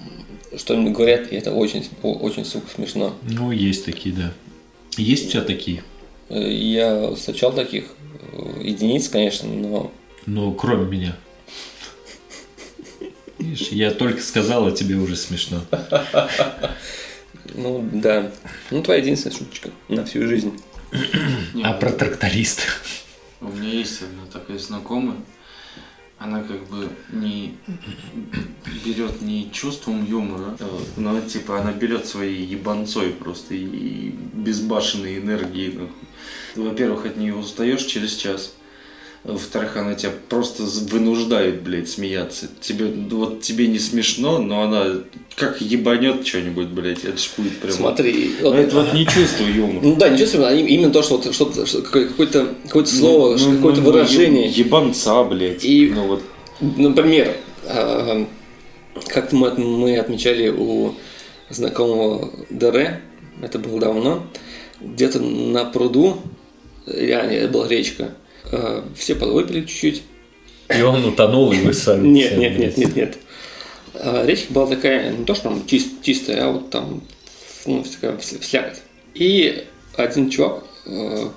[0.56, 3.14] что-нибудь говорят, и это очень, очень, сука, смешно.
[3.22, 4.32] Ну, есть такие, да.
[4.96, 5.82] Есть у тебя такие?
[6.28, 7.86] Э, Я встречал таких
[8.32, 9.92] э, единиц, конечно, но
[10.26, 11.16] Ну, кроме меня.
[13.38, 15.62] Видишь, я только сказал, а тебе уже смешно.
[17.54, 18.30] Ну, да.
[18.70, 20.52] Ну, твоя единственная шуточка на всю жизнь.
[21.64, 22.62] А про тракториста?
[23.40, 25.16] У меня есть одна такая знакомая.
[26.22, 27.56] Она как бы не
[28.84, 35.88] берет не чувством юмора, вот, но типа она берет своей ебанцой просто и безбашенной энергией.
[36.54, 38.54] Во-первых, от нее устаешь через час.
[39.24, 42.48] Во-вторых, она тебя просто вынуждает, блядь, смеяться.
[42.60, 44.86] Тебе, вот тебе не смешно, но она
[45.36, 47.72] как ебанет что-нибудь, блядь, это ж будет прям...
[47.72, 49.80] Смотри, Ну, вот- Это вот не чувство юмора.
[49.86, 52.90] ну да, не чувствую, а им- именно то, что вот что-то, что- какое- какое-то, какое-то
[52.90, 54.48] слово, Ну, ну, какое-то ну, выражение.
[54.48, 55.64] еб- Ебанца, блядь.
[55.64, 56.22] И- Ну вот.
[56.60, 58.26] Например, а,
[59.06, 60.94] как мы, мы отмечали у
[61.48, 63.00] знакомого ДР,
[63.40, 64.26] это было давно,
[64.80, 66.18] где-то на пруду,
[66.86, 68.14] реально, это была речка,
[68.96, 70.02] все подвыпили чуть-чуть.
[70.76, 72.08] И он утонул, и вы сами.
[72.08, 73.18] Нет, нет, нет, нет, нет.
[73.94, 77.02] А, Речка была такая, не то, что там чис- чистая, а вот там,
[77.66, 78.80] ну, такая вс- слякоть.
[79.14, 79.64] И
[79.96, 81.28] один чувак э,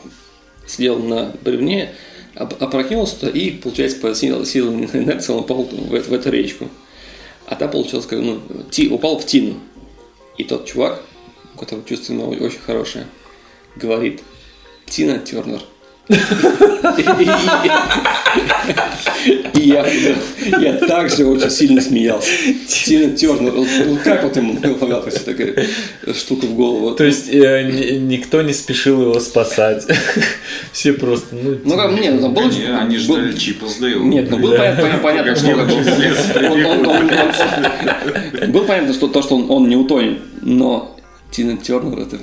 [0.65, 1.93] сидел на бревне,
[2.35, 6.69] опрокинулся и, получается, по силе инерции он упал в, эту- в эту речку.
[7.47, 8.41] А там получилось, как, ну,
[8.71, 9.59] ти, упал в тину.
[10.37, 11.01] И тот чувак,
[11.53, 13.07] у которого чувство очень хорошее,
[13.75, 14.21] говорит,
[14.87, 15.61] Тина Тернер,
[19.53, 19.85] И я,
[20.59, 22.29] я также очень сильно смеялся.
[22.67, 25.65] Тернер, вот, ну как вот ему полагалась такая
[26.13, 26.91] штука в голову?
[26.91, 29.85] То есть э, ни- никто не спешил его спасать.
[30.71, 32.45] Все просто, ну, Ну как, нет, ну там было...
[32.45, 34.09] Они, они был- ждали Чипа с Дейлом.
[34.09, 39.35] Нет, ну было понятно, понятно, что он- он- он- он- Было понятно, что то, что
[39.35, 40.94] он, он не утонет, но
[41.31, 42.19] Тина Тернер это...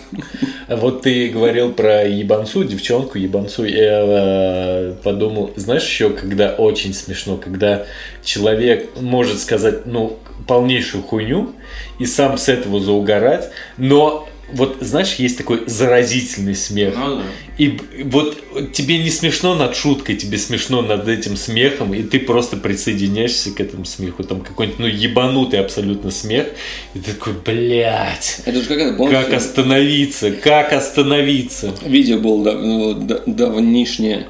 [0.76, 3.64] Вот ты говорил про ебанцу, девчонку ебанцу.
[3.64, 7.84] Я э, подумал, знаешь еще, когда очень смешно, когда
[8.24, 11.52] человек может сказать, ну, полнейшую хуйню
[11.98, 16.94] и сам с этого заугарать, но вот, знаешь, есть такой заразительный смех.
[16.96, 17.22] Ну да.
[17.58, 18.38] И вот
[18.72, 23.60] тебе не смешно над шуткой, тебе смешно над этим смехом, и ты просто присоединяешься к
[23.60, 24.24] этому смеху.
[24.24, 26.46] Там какой-нибудь, ну, ебанутый абсолютно смех.
[26.94, 30.30] И ты такой, блядь, Это же как это, помнишь, как остановиться?
[30.32, 31.72] Как остановиться?
[31.84, 34.26] видео было дав- ну, да- давнишнее,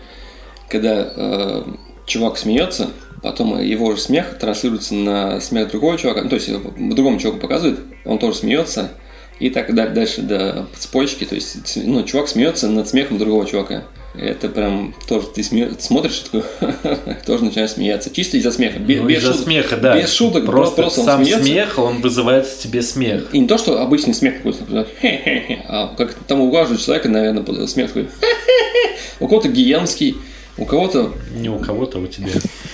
[0.69, 1.65] когда э,
[2.07, 2.91] чувак смеется,
[3.23, 7.39] потом его же смех транслируется на смех другого чувака, ну, то есть э, другому чуваку
[7.39, 8.93] показывает, он тоже смеется,
[9.43, 13.85] и так да- дальше до цепочки, то есть ну, чувак смеется над смехом другого чувака.
[14.15, 16.43] Это прям тоже ты сме- смотришь и такой,
[17.27, 18.11] тоже начинаешь смеяться.
[18.15, 18.79] Чисто из-за смеха.
[18.79, 19.45] Ну, без из-за шуток.
[19.45, 19.99] смеха, да.
[19.99, 21.45] Без шуток, Просто, просто, он сам смеется.
[21.45, 23.29] смех, он вызывает в тебе смех.
[23.33, 24.87] И не то, что обычный смех какой-то,
[25.67, 28.09] а как там у каждого человека, наверное, смех такой,
[29.19, 30.17] у кого-то гиенский,
[30.59, 32.29] у кого-то, Не у кого-то, а у тебя.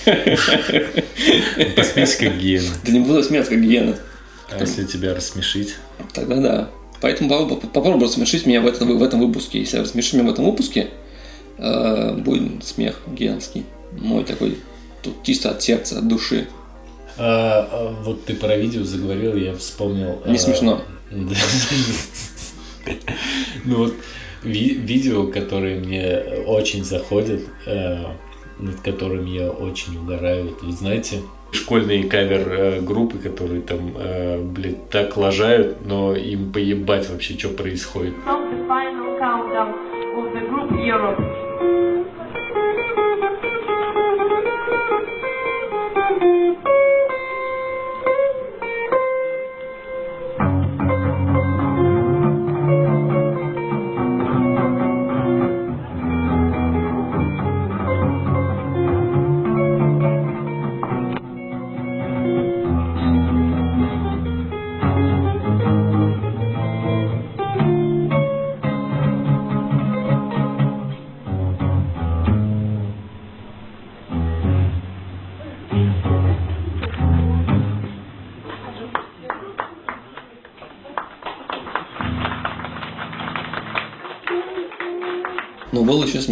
[1.75, 2.67] Посмейся как гиена.
[2.85, 3.95] да не буду смеяться, как гиена.
[4.51, 5.75] А если тебя рассмешить?
[6.13, 6.69] Тогда да.
[7.01, 9.59] Поэтому попробуй, рассмешить меня в этом, в этом выпуске.
[9.59, 10.89] Если рассмешишь меня в этом выпуске,
[11.57, 13.65] э, будет смех гиенский.
[13.91, 14.57] Мой такой,
[15.01, 16.47] тут чисто от сердца, от души.
[17.17, 20.21] А, а, вот ты про видео заговорил, я вспомнил.
[20.25, 20.81] Не а, смешно.
[23.65, 23.93] Ну вот
[24.43, 28.05] ви- видео, которые мне очень заходят, э,
[28.57, 30.57] над которыми я очень угораю.
[30.61, 31.21] Вы знаете,
[31.51, 38.13] школьные кавер-группы, которые там, э, блядь, так лажают, но им поебать вообще, что происходит.
[38.25, 39.73] From the final countdown
[40.15, 41.28] of the group Europe.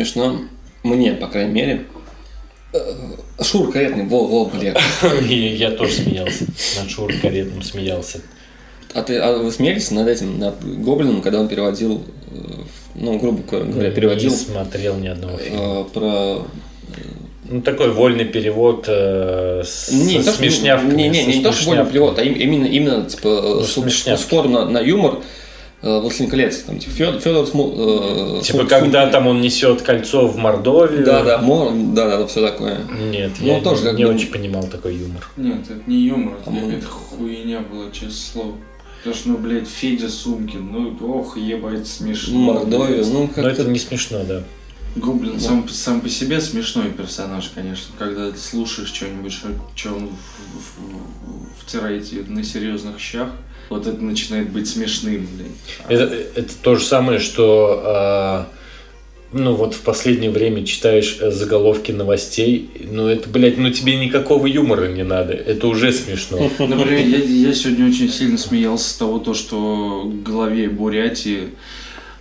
[0.08, 0.42] Смешно,
[0.84, 1.84] мне, по крайней мере,
[2.74, 2.80] э,
[3.44, 4.76] Шур каретный, во, во, бля.
[5.30, 6.46] И я тоже смеялся.
[6.80, 8.20] Над Шур каретным смеялся.
[8.94, 12.02] А, ты, а вы смеялись над этим, над Гоблином, когда он переводил,
[12.32, 12.38] э,
[12.96, 15.82] ну, грубо говоря, переводил Не смотрел ни одного фильма.
[15.82, 16.48] э, про
[17.50, 21.64] Ну, такой вольный перевод э, с Не, не, смешнявками, не, не, со не то, что
[21.64, 21.92] смешнявками.
[21.92, 25.20] перевод, а им- именно, именно типа, Ну, спор на, на юмор
[25.82, 26.58] «Властелин колец».
[26.64, 31.06] Там, типа, Федор, Федор э, Типа, Сму- когда Сму- там он несет кольцо в Мордовию.
[31.06, 32.80] Да, да, Мор, да, да, да, все такое.
[33.12, 35.28] Нет, Ну, я тоже не, как не бы- очень понимал такой юмор.
[35.38, 36.68] Нет, это не юмор, это По-моему.
[36.68, 38.56] какая-то хуйня была, честное слово.
[38.98, 42.38] Потому что, ну, блядь, Федя Сумкин, ну, ох, ебать, смешно.
[42.40, 43.48] Мордовия, ну, Но как-то...
[43.50, 44.44] это не смешно, да.
[44.96, 47.88] Гоблин сам, сам по себе смешной персонаж, конечно.
[48.00, 53.30] Когда ты слушаешь что-нибудь, что, что он в- в- в- втирает тебе на серьезных щах,
[53.70, 55.28] вот это начинает быть смешным.
[55.88, 56.04] А Это,
[56.36, 58.48] это то же самое, что а,
[59.34, 64.48] ну вот в последнее время читаешь э, заголовки новостей, ну это, блядь, ну тебе никакого
[64.48, 66.50] юмора не надо, это уже смешно.
[66.60, 67.18] Например, я,
[67.50, 71.50] я сегодня очень сильно смеялся с того, то, что в главе Бурятии,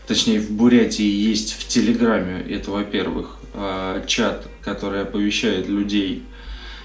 [0.07, 6.23] точнее в Бурятии есть в Телеграме, это во-первых, а, чат, который оповещает людей,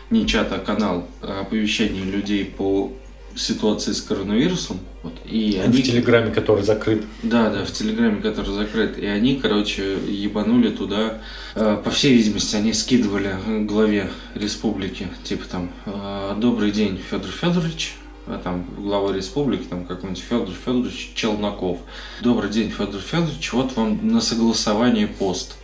[0.09, 2.93] не чат, а канал а, оповещения людей по
[3.35, 4.79] ситуации с коронавирусом.
[5.03, 7.03] Вот, и В они, Телеграме, который закрыт.
[7.23, 8.97] да, да, в Телеграме, который закрыт.
[8.99, 11.21] И они, короче, ебанули туда.
[11.55, 17.95] Э, По всей видимости, они скидывали главе республики, типа там, э, добрый день, Федор Федорович,
[18.43, 21.79] там глава республики, там какой-нибудь Федор Федорович Челноков.
[22.21, 25.55] Добрый день, Федор Федорович, вот вам на согласование пост.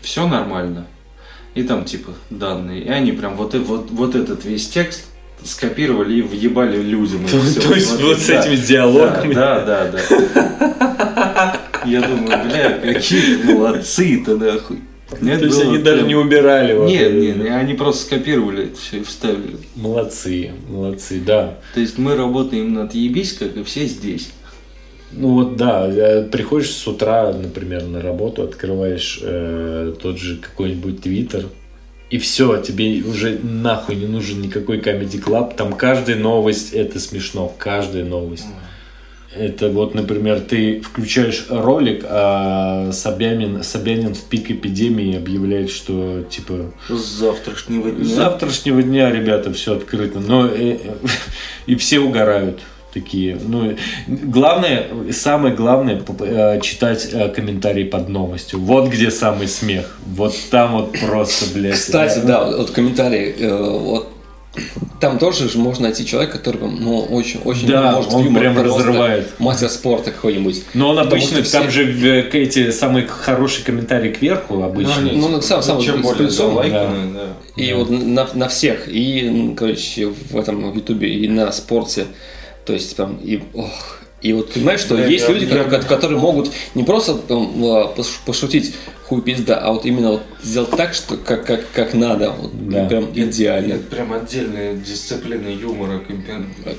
[0.00, 0.86] Все нормально.
[1.54, 2.82] И там типа данные.
[2.82, 5.06] И они прям вот, э- вот, вот этот весь текст
[5.44, 7.26] скопировали и въебали людям.
[7.26, 7.60] То- всё.
[7.60, 8.40] то есть вот с да.
[8.40, 9.34] этими диалогами.
[9.34, 10.00] Да, да, да.
[10.34, 11.60] да.
[11.84, 14.80] Я думаю, бля, какие молодцы-то нахуй.
[15.20, 16.74] Нет, То есть они даже прям- не убирали.
[16.74, 17.16] вот Нет, это.
[17.38, 19.56] нет, они просто скопировали это все и вставили.
[19.76, 21.58] Молодцы, молодцы, да.
[21.74, 24.30] То есть мы работаем над ебись, как и все здесь.
[25.12, 31.02] Ну вот да, э, приходишь с утра, например, на работу, открываешь э, тот же какой-нибудь
[31.02, 31.46] твиттер,
[32.10, 37.52] и все, тебе уже нахуй не нужен никакой Comedy Club, там каждая новость это смешно,
[37.58, 38.46] каждая новость.
[39.32, 46.72] Это вот, например, ты включаешь ролик, а Собянин, Собянин в пик эпидемии объявляет, что типа
[46.88, 48.14] С завтрашнего с дня.
[48.16, 50.18] завтрашнего дня, ребята, все открыто.
[50.18, 50.94] Но э, э,
[51.66, 52.58] и все угорают
[52.92, 53.38] такие.
[53.40, 53.76] Ну,
[54.08, 58.58] главное, самое главное э, читать э, комментарии под новостью.
[58.58, 59.96] Вот где самый смех.
[60.06, 61.74] Вот там вот просто, блядь.
[61.74, 64.09] Кстати, да, вот комментарии, вот
[65.00, 68.60] там тоже же можно найти человека, который, ну, очень, очень Да, может он юмор прям
[68.60, 69.30] разрывает.
[69.38, 70.64] Мастер спорта какой-нибудь.
[70.74, 75.00] Но он обычно, там все- же эти самые хорошие комментарии кверху обычно.
[75.12, 77.62] Ну, ну, сам- сам чем с более плюсом, залайканы, да.
[77.62, 82.06] И вот на, на всех, и, м, короче, в этом в Ютубе, и на спорте.
[82.66, 85.70] То есть, там, и, ох, и вот понимаешь, что Да, есть я- люди, я- ко-
[85.70, 87.62] ко- которые могут не просто там,
[87.96, 88.74] пош- пошутить
[89.06, 92.30] хуй пизда, а вот именно вот сделать так, что как, как, как надо.
[92.30, 92.86] Вот, Да.
[92.86, 93.74] Прям идеально.
[93.74, 96.00] Это прям отдельная дисциплина юмора,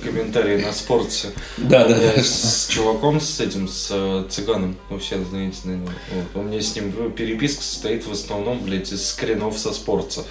[0.03, 1.27] комментарии на спорте.
[1.57, 2.23] Да, да, да.
[2.23, 5.93] С чуваком, с этим, с э, цыганом, ну все знаете, наверное.
[6.33, 6.41] Вот.
[6.41, 10.21] У меня с ним переписка состоит в основном, блядь, из скринов со спорта.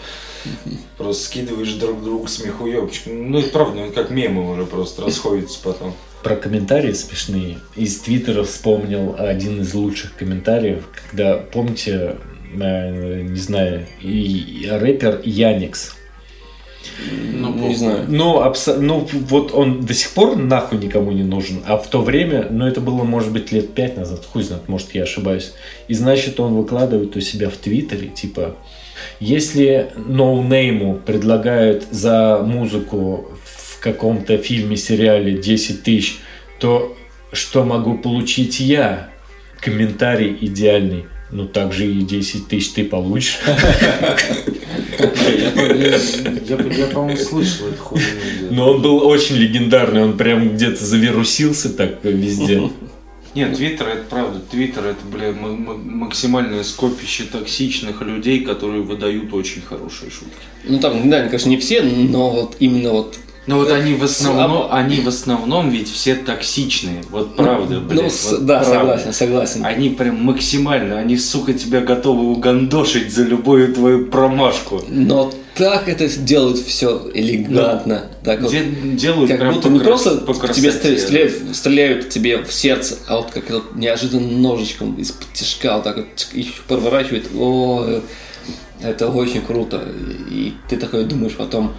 [0.97, 3.03] Просто скидываешь друг другу смехуёбчик.
[3.07, 5.95] Ну, это правда, ну, как мемы уже просто расходятся потом.
[6.23, 7.59] Про комментарии смешные.
[7.77, 12.17] Из Твиттера вспомнил один из лучших комментариев, когда, помните,
[12.61, 15.95] э, не знаю, и, рэпер Яникс.
[17.33, 18.05] Ну, не знаю.
[18.09, 22.03] Ну, абсо- ну, вот он до сих пор нахуй никому не нужен, а в то
[22.03, 25.53] время, ну, это было, может быть, лет пять назад, хуй знает, может, я ошибаюсь.
[25.89, 28.57] И, значит, он выкладывает у себя в Твиттере, типа,
[29.21, 33.29] если ноунейму предлагают за музыку
[33.81, 36.19] каком-то фильме, сериале 10 тысяч,
[36.59, 36.97] то
[37.33, 39.11] что могу получить я?
[39.61, 41.07] Комментарий идеальный.
[41.33, 43.39] Ну, так же и 10 тысяч ты получишь.
[44.99, 46.57] Я,
[46.93, 48.05] по-моему, слышал эту хуйню.
[48.51, 52.71] Но он был очень легендарный, он прям где-то завирусился так везде.
[53.35, 54.41] Нет, Твиттер это правда.
[54.51, 60.35] Твиттер это, бля, максимальное скопище токсичных людей, которые выдают очень хорошие шутки.
[60.65, 63.19] Ну там, да, конечно, не все, но вот именно вот
[63.51, 64.75] Но вот они в основном, Слабо.
[64.77, 67.03] они в основном ведь все токсичные.
[67.11, 68.15] Вот правда, Ну, блядь.
[68.15, 68.79] с- вот да, правда.
[68.99, 69.65] согласен, согласен.
[69.67, 74.83] Они прям максимально, они, сука, тебя готовы угандошить за любую твою промашку.
[74.89, 78.05] Но так это делают все элегантно.
[78.23, 78.53] так вот.
[78.53, 80.99] Де- делают Как прям будто по не крас- просто по в тебе красоте.
[80.99, 85.97] стреляют, стреляют тебе в сердце, а вот как вот неожиданно ножичком из-под тяжка вот так
[85.97, 87.27] вот чик, и проворачивает.
[87.37, 88.01] О, э,
[88.83, 89.83] это очень круто.
[90.31, 91.73] И ты такой думаешь потом,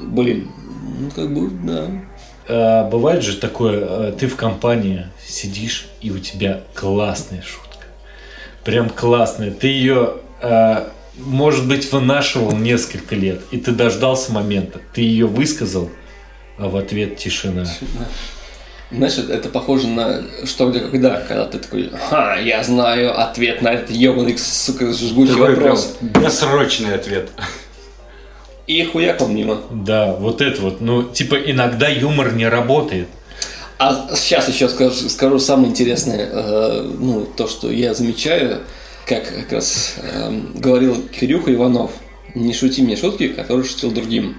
[0.00, 0.48] блин,
[0.98, 1.90] ну как бы, да.
[2.48, 7.86] А, бывает же такое, а, ты в компании сидишь, и у тебя классная шутка.
[8.64, 9.50] Прям классная.
[9.50, 14.80] Ты ее, а, может быть, вынашивал несколько лет, и ты дождался момента.
[14.94, 15.90] Ты ее высказал,
[16.58, 17.66] а в ответ тишина.
[18.90, 23.62] Знаешь, это, это похоже на что где когда, когда ты такой, ха, я знаю ответ
[23.62, 25.96] на этот ебаный, сука, жгучий Такой прям вопрос.
[26.00, 27.30] бессрочный ответ.
[28.70, 29.62] И хуяк он мимо.
[29.72, 30.80] Да, вот это вот.
[30.80, 33.08] Ну, типа, иногда юмор не работает.
[33.78, 38.60] А сейчас еще скажу, скажу самое интересное, э, ну, то, что я замечаю,
[39.06, 41.90] как как раз э, говорил Кирюха Иванов,
[42.36, 44.38] не шути мне шутки, которые шутил другим.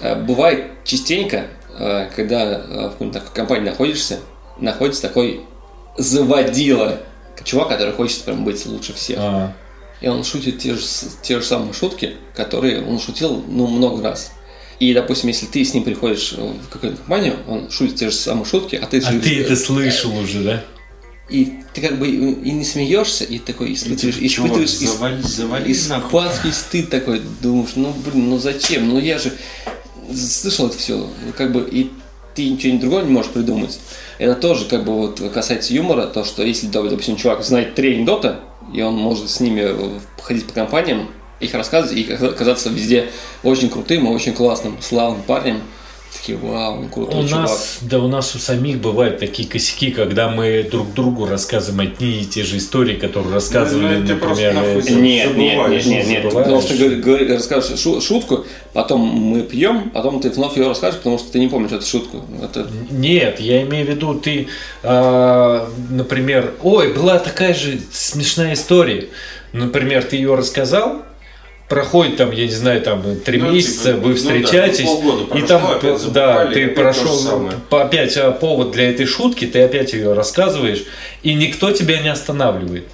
[0.00, 1.46] Э, бывает частенько,
[1.76, 4.20] э, когда э, в такой компании находишься,
[4.60, 5.40] находится такой
[5.98, 7.00] заводила,
[7.42, 9.18] чувак, который хочет прям быть лучше всех.
[9.20, 9.52] А,
[10.00, 10.82] И он шутит те же,
[11.22, 14.32] те же самые шутки, которые он шутил, ну, много раз.
[14.78, 18.44] И, допустим, если ты с ним приходишь в какую-то компанию, он шутит те же самые
[18.44, 20.64] шутки, а ты а же- ты это слышал уже, да?
[21.30, 25.76] И ты как бы и не смеешься, и такой испытываешь, Чувак, испытываешь ис- завали, завали
[25.88, 26.08] нахуй.
[26.20, 28.88] испанский стыд такой, думаешь, ну, блин, ну зачем?
[28.88, 29.32] Ну, я же
[30.14, 31.90] слышал это все, как бы, и
[32.34, 33.78] ты ничего другого не можешь придумать.
[34.18, 38.40] Это тоже, как бы, вот касается юмора, то, что если, допустим, чувак знает три анекдота,
[38.72, 41.08] и он может с ними э, ходить по компаниям,
[41.40, 43.10] их рассказывать и казаться везде
[43.42, 45.60] очень крутым и очень классным, славным парнем.
[46.18, 47.42] Такие, вау, он крутой У чувак.
[47.42, 52.22] нас, да у нас у самих бывают такие косяки, когда мы друг другу рассказываем одни
[52.22, 56.06] и те же истории, которые рассказывали, Ну, это просто например, нахуй Нет, нет, нет, нет,
[56.06, 56.22] нет.
[56.32, 60.98] Потому что говори- говори- расскажешь шу- шутку, потом мы пьем, потом ты вновь ее расскажешь,
[60.98, 62.24] потому что ты не помнишь эту шутку.
[62.42, 64.48] Это Нет, я имею в виду, ты,
[64.82, 69.08] а, например, ой, была такая же смешная история.
[69.52, 71.02] Например, ты ее рассказал,
[71.68, 75.22] проходит там, я не знаю, там три Ну, месяца, типа, вы ну да, встречаетесь, полгода
[75.22, 79.92] и прошло, там, опять да, ты прошел опять а, повод для этой шутки, ты опять
[79.92, 80.84] ее рассказываешь,
[81.22, 82.86] и никто тебя не останавливает.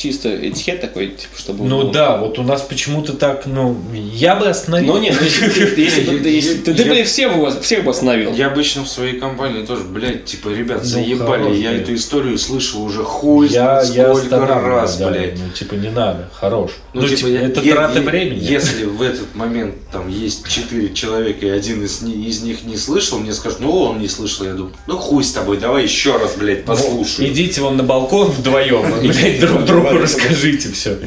[0.00, 1.62] Чисто этикет такой, типа, чтобы...
[1.66, 1.92] Ну было.
[1.92, 4.94] да, вот у нас почему-то так, ну, я бы остановил.
[4.94, 8.32] Ну нет, ну, если, ты- бы всех, бы- всех бы остановил.
[8.32, 12.82] Я обычно в своей компании тоже, блядь, типа, ребят, Ну, заебали, я эту историю слышал
[12.82, 15.38] уже хуй сколько раз, блядь.
[15.38, 16.70] Ну, типа, не надо, хорош.
[16.94, 18.42] Ну, типа, типа, я- это я- времени.
[18.42, 22.78] Если в этот момент там есть четыре человека, и один из, ни- из них не
[22.78, 26.16] слышал, мне скажут, ну он не слышал, я думаю, ну хуй с тобой, давай еще
[26.16, 27.28] раз, блядь, послушаю.
[27.28, 30.98] Идите вон на балкон вдвоем, блядь, друг другу расскажите все.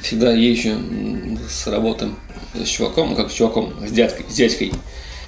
[0.00, 0.78] Всегда езжу
[1.48, 2.08] с работы
[2.54, 4.72] с чуваком, как с чуваком, с дядькой, с дядькой.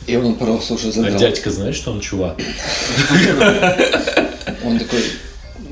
[0.07, 1.19] И он просто уже А задрал.
[1.19, 2.39] дядька знает, что он чувак?
[4.65, 5.01] Он такой,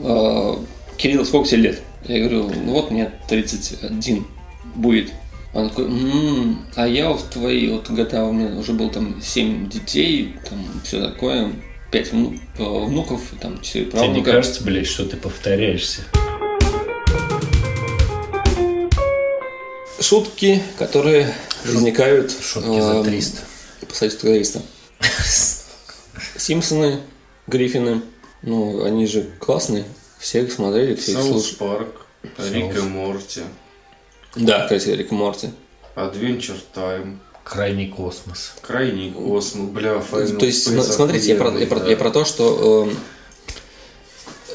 [0.04, 0.58] «А,
[0.96, 1.82] Кирилл, сколько тебе лет?
[2.06, 4.26] Я говорю, ну вот мне 31
[4.74, 5.10] будет.
[5.54, 9.68] Он такой, «М, а я вот твои вот года, у меня уже было там 7
[9.68, 11.52] детей, там все такое,
[11.90, 12.12] 5
[12.58, 16.02] внуков, там 4 Тебе не кажется, блядь, что ты повторяешься?
[20.02, 21.32] Шутки, которые
[21.64, 23.38] возникают Шутки за эм, 300.
[23.88, 24.62] по совету террориста.
[26.36, 27.00] Симпсоны,
[27.46, 28.02] Гриффины,
[28.42, 29.84] ну, они же классные.
[30.18, 31.58] Все их смотрели, все их South слушали.
[31.58, 32.06] Парк,
[32.38, 33.40] Рик и Морти,
[34.36, 35.50] Да, кстати, Рик и Морти.
[35.94, 38.54] Adventure Time, Крайний космос.
[38.62, 42.24] Крайний космос, бля, Final То есть, Space смотрите, я про, я, про, я про то,
[42.24, 42.94] что э,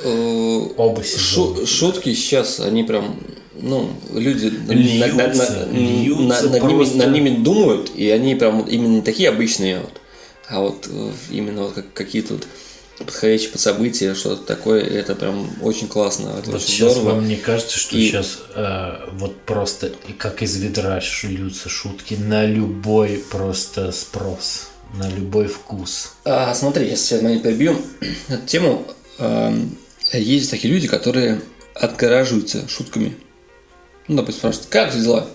[0.04, 1.66] Оба шу- сезона.
[1.66, 3.20] шутки сейчас, они прям,
[3.60, 8.62] ну, люди Льются, над, над- льются над- над ними, над ними думают, и они прям
[8.62, 10.02] именно не такие обычные, вот,
[10.50, 12.48] а вот э, именно вот как, какие-то вот
[13.00, 17.16] подходящие под события, что-то такое, это прям очень классно, это Вот очень сейчас здорово.
[17.16, 22.46] вам не кажется, что И- сейчас э, вот просто как из ведра шулются шутки на
[22.46, 26.14] любой просто спрос, на любой вкус.
[26.26, 27.76] А, смотри, если сейчас момент перебью
[28.30, 28.86] эту тему.
[29.20, 29.78] эм,
[30.14, 31.42] есть такие люди, которые
[31.74, 33.16] отгораживаются шутками.
[34.08, 35.28] Ну, допустим, спрашивают, как дела?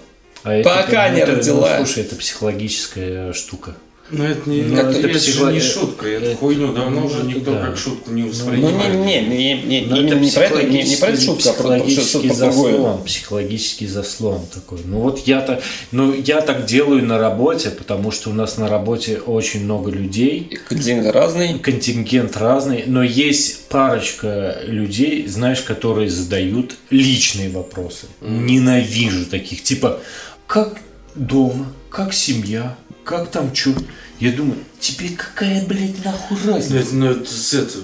[0.43, 1.77] А это- Пока ну, не это, ну, родила.
[1.77, 3.77] слушай, это психологическая штука.
[4.15, 7.07] Ну это не, Ну, это, это психо- же не шутка, это, это- хуйню давно ну,
[7.07, 7.67] уже никто да.
[7.67, 8.95] как шутку не Ну, воспринимает.
[8.95, 11.25] не, не, не, не, Ну, именно это не про это, не, не про эту психологический-
[11.27, 12.97] шутку, а про, про, что-то другое.
[13.05, 14.81] психологический заслон такой.
[14.85, 19.19] Ну вот я-то, ну я так делаю на работе, потому что у нас на работе
[19.19, 21.59] очень много людей, Континент разный.
[21.59, 28.09] контингент разный, но есть парочка людей, знаешь, которые задают личные вопросы.
[28.21, 30.01] Ненавижу таких, типа,
[30.47, 30.77] как
[31.15, 33.71] дома, как семья, как там что.
[34.23, 36.77] Я думаю, тебе какая, блядь, нахуй разница?
[36.79, 37.79] это, ну, это, это,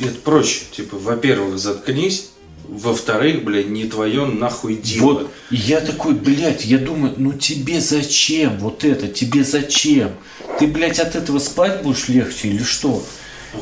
[0.00, 0.60] это проще.
[0.70, 2.28] Типа, во-первых, заткнись.
[2.68, 5.02] Во-вторых, блядь, не твое нахуй дело.
[5.02, 10.12] Вот, и я такой, блядь, я думаю, ну тебе зачем вот это, тебе зачем?
[10.60, 13.04] Ты, блядь, от этого спать будешь легче или что?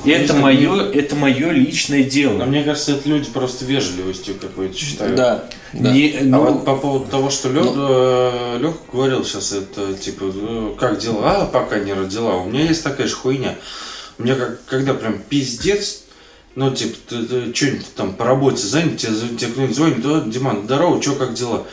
[0.05, 2.45] Это мое, это мое личное Но дело.
[2.45, 5.17] мне кажется, это люди просто вежливостью какой-то считают.
[5.17, 5.93] Да, да.
[5.93, 7.49] Не- А ну, вот по поводу того, что
[8.61, 11.43] Леха говорил сейчас, это типа, э, как дела?
[11.43, 12.37] А, пока не родила.
[12.37, 13.57] У меня есть такая же хуйня.
[14.19, 16.03] У меня как, когда прям пиздец,
[16.55, 21.01] ну, типа, ты, что-нибудь там по работе занят, тебе, тебе кто-нибудь звонит, «О, Диман, здорово,
[21.03, 21.67] что, как дела?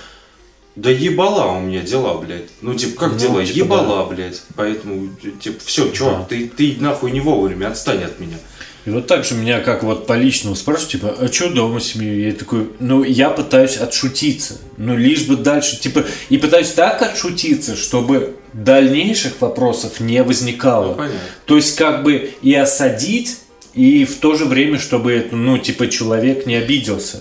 [0.78, 2.46] Да ебала у меня дела, блядь.
[2.62, 3.44] Ну, типа, как Ну, дела?
[3.46, 4.42] типа, ебала, блядь.
[4.56, 5.10] Поэтому,
[5.42, 8.38] типа, все, чувак, ты, ты нахуй не вовремя, отстань от меня.
[8.86, 11.88] И вот так же меня как вот по личному спрашивают, типа, а что дома с
[11.88, 12.28] семьей?
[12.28, 14.60] Я такой, ну, я пытаюсь отшутиться.
[14.78, 20.90] Ну, лишь бы дальше, типа, и пытаюсь так отшутиться, чтобы дальнейших вопросов не возникало.
[20.90, 21.20] Ну, понятно.
[21.46, 23.40] То есть, как бы и осадить,
[23.74, 27.20] и в то же время, чтобы, ну, типа, человек не обиделся.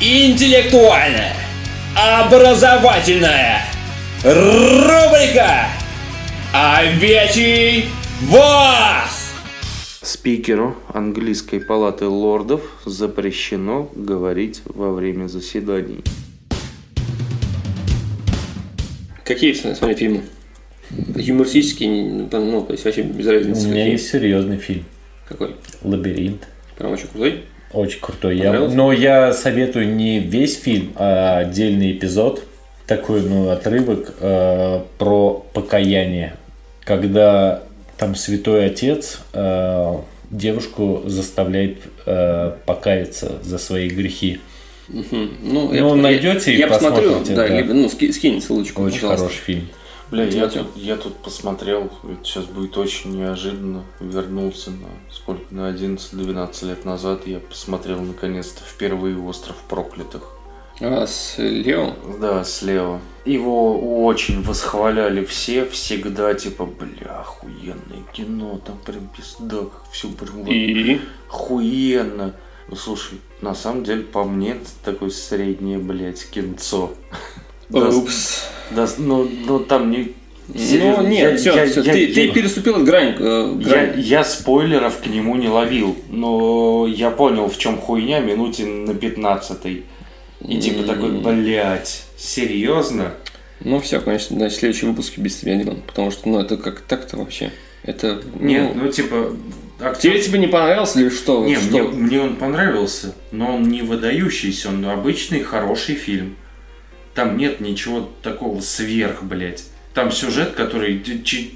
[0.00, 1.36] Интеллектуальная,
[1.96, 3.62] образовательная
[4.24, 5.66] рубрика
[6.52, 7.86] «Овечий
[8.22, 9.32] вас».
[10.02, 16.02] Спикеру английской палаты лордов запрещено говорить во время заседаний.
[19.24, 20.22] Какие смотри фильмы?
[21.16, 23.66] Юмористические, ну, то есть вообще без разницы.
[23.66, 23.92] У меня какие.
[23.92, 24.84] есть серьезный фильм.
[25.26, 25.56] Какой?
[25.82, 26.46] Лабиринт.
[26.76, 27.44] Прям очень крутой.
[27.74, 28.36] Очень крутой.
[28.38, 32.44] Я, но я советую не весь фильм, а отдельный эпизод,
[32.86, 36.34] такой ну, отрывок э, про покаяние.
[36.84, 37.62] Когда
[37.98, 39.94] там святой отец э,
[40.30, 44.40] девушку заставляет э, покаяться за свои грехи.
[44.88, 45.30] Мгм.
[45.42, 47.48] Ну, Ну, найдете и я, я посмотрю, да, да.
[47.48, 49.24] либо, ну, ски- скинь ссылочку, Очень пожалуйста.
[49.26, 49.68] хороший фильм.
[50.10, 55.70] Бля, я тут, я тут посмотрел, это сейчас будет очень неожиданно, вернулся на сколько, на
[55.70, 60.22] 11-12 лет назад, я посмотрел наконец-то впервые «Остров проклятых».
[60.80, 61.94] А с Лео?
[62.20, 63.00] Да, слева.
[63.24, 70.42] Его очень восхваляли все, всегда, типа, бля, охуенное кино, там прям пизда, как все прям
[70.42, 71.00] вот И?
[71.28, 72.34] охуенно.
[72.68, 76.92] Ну, слушай, на самом деле, по мне, это такое среднее, блядь, кинцо.
[77.70, 78.44] Упс.
[78.70, 80.12] Да, ну, ну, там не...
[80.46, 83.16] Ну серьезно, нет, я- все, я- все, я- ты, я- ты переступил грань.
[83.18, 84.00] э, Я, грань.
[84.00, 89.82] я спойлеров к нему не ловил, но я понял, в чем хуйня минуте на 15
[90.46, 93.14] И типа такой, блядь, серьезно?
[93.60, 95.80] Ну все, конечно, на следующем выпуске без тебя делаем.
[95.86, 97.50] Потому что, ну, это как так-то вообще.
[97.82, 98.20] Это.
[98.38, 99.34] ну, Нет, ну типа...
[99.80, 101.42] актер- Тебе тебе не понравилось или что?
[101.44, 101.70] Не, что?
[101.70, 106.36] мне, мне он понравился, но он не выдающийся, он обычный хороший фильм.
[107.14, 109.64] Там нет ничего такого сверх, блядь.
[109.94, 111.00] Там сюжет, который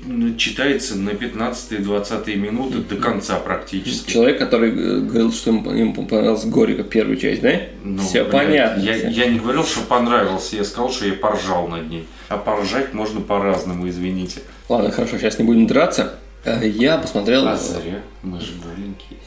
[0.07, 4.13] ну, читается на 15-20 минуты до конца практически.
[4.13, 7.55] Человек, который э, говорил, что ему, понравилась Горько первая часть, да?
[7.83, 8.81] Ну, все блядь, понятно.
[8.81, 12.07] Я, я не говорил, что понравился, я сказал, что я поржал над ней.
[12.29, 14.43] А поржать можно по-разному, извините.
[14.69, 16.21] Ладно, хорошо, сейчас не будем драться.
[16.45, 17.49] Э, Я посмотрел.
[17.49, 19.19] А зря, мы же маленькие.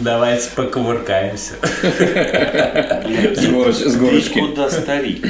[0.00, 1.54] Давайте покувыркаемся.
[1.62, 4.38] С, гороч- с горочки.
[4.40, 5.26] Куда старик?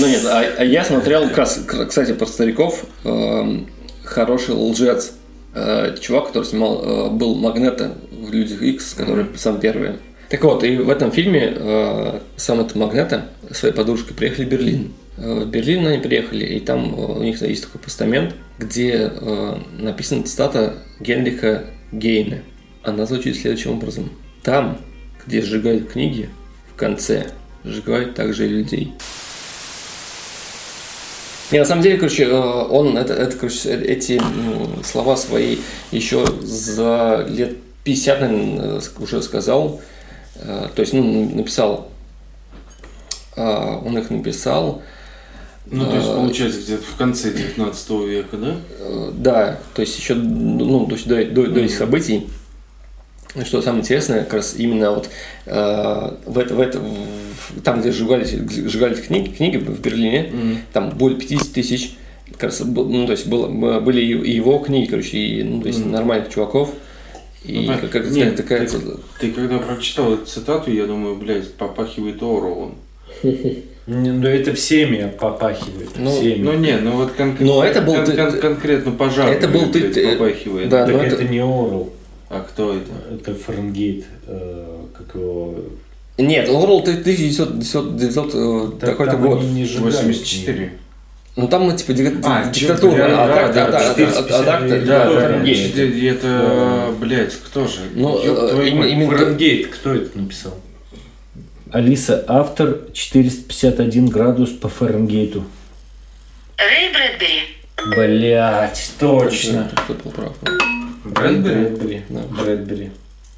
[0.00, 2.84] Ну нет, а, а я смотрел, кстати, про стариков.
[3.04, 3.66] эм,
[4.04, 5.12] хороший лжец.
[5.54, 9.92] Э, чувак, который снимал, э, был Магнета в Людях Икс, который сам первый.
[10.28, 14.92] Так вот, и в этом фильме э, сам этот Магнета своей подружкой приехали в Берлин.
[15.16, 19.58] Э, В Берлин они приехали, и там э, у них есть такой постамент, где э,
[19.78, 22.42] написана цитата Генриха Гейне.
[22.82, 24.10] Она звучит следующим образом.
[24.42, 24.78] Там,
[25.26, 26.28] где сжигают книги,
[26.72, 27.28] в конце
[27.64, 28.92] сжигают также и людей.
[31.50, 35.58] Не, на самом деле, короче, э, он это, это, короче, эти м, слова свои
[35.92, 39.80] еще за лет 50, наверное, уже сказал.
[40.34, 41.90] То есть, ну, написал.
[43.36, 44.82] Он их написал.
[45.70, 48.56] Ну, то есть, А, получается, где-то в конце 19 века, да?
[49.12, 52.26] Да, то есть еще ну, то есть до, до, до этих событий.
[53.44, 55.08] Что самое интересное, как раз именно вот
[55.46, 60.90] э, в это, в это, в- там, где сжигались, сжигались книги, книги в Берлине, там
[60.90, 61.96] более 50 тысяч,
[62.32, 65.84] как раз, ну, то есть было, были и его книги, короче, и, ну, то есть
[65.84, 66.70] нормальных чуваков.
[67.44, 68.68] И Ну, как, как нет, такая...
[68.68, 68.78] ты,
[69.20, 72.76] ты когда прочитал эту цитату, я думаю, блядь, попахивает Оруэллом.
[73.86, 75.90] Ну это всеми попахивает.
[75.96, 76.42] Ну, всеми.
[76.42, 79.28] Ну не, ну вот кон- Но это был кон- ты- кон- конкретно пожар.
[79.28, 80.68] это был ты- ты- попахивает.
[80.70, 80.86] да.
[80.86, 81.92] так ну, это, это- не Орел,
[82.30, 82.90] А кто это?
[83.14, 85.54] это Фаренгейт, э, как его...
[86.16, 89.40] Нет, Орл 1900, 900, э, такой-то год.
[89.40, 90.72] они не сжигают 84.
[91.36, 91.92] Ну там ну, типа
[92.24, 95.04] А, диктатура, да, а да, так, да, а так, а- 459, а так, да, да,
[95.14, 95.76] да, Фаренгейт.
[96.16, 97.80] Это, блядь, кто же?
[97.94, 100.54] Ну, э, именно- Фаренгейт, кто это написал?
[101.74, 105.44] Алиса, автор 451 градус по Фаренгейту.
[106.56, 107.42] Рэй Брэдбери.
[107.96, 109.68] Блять, точно.
[109.74, 110.36] Кто был прав?
[111.04, 111.54] Брэдбери?
[111.54, 112.02] Брэдбери.
[112.10, 112.20] Да.
[112.30, 112.90] Брэдбери.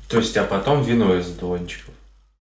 [0.09, 1.95] То есть, а потом вино из дончиков.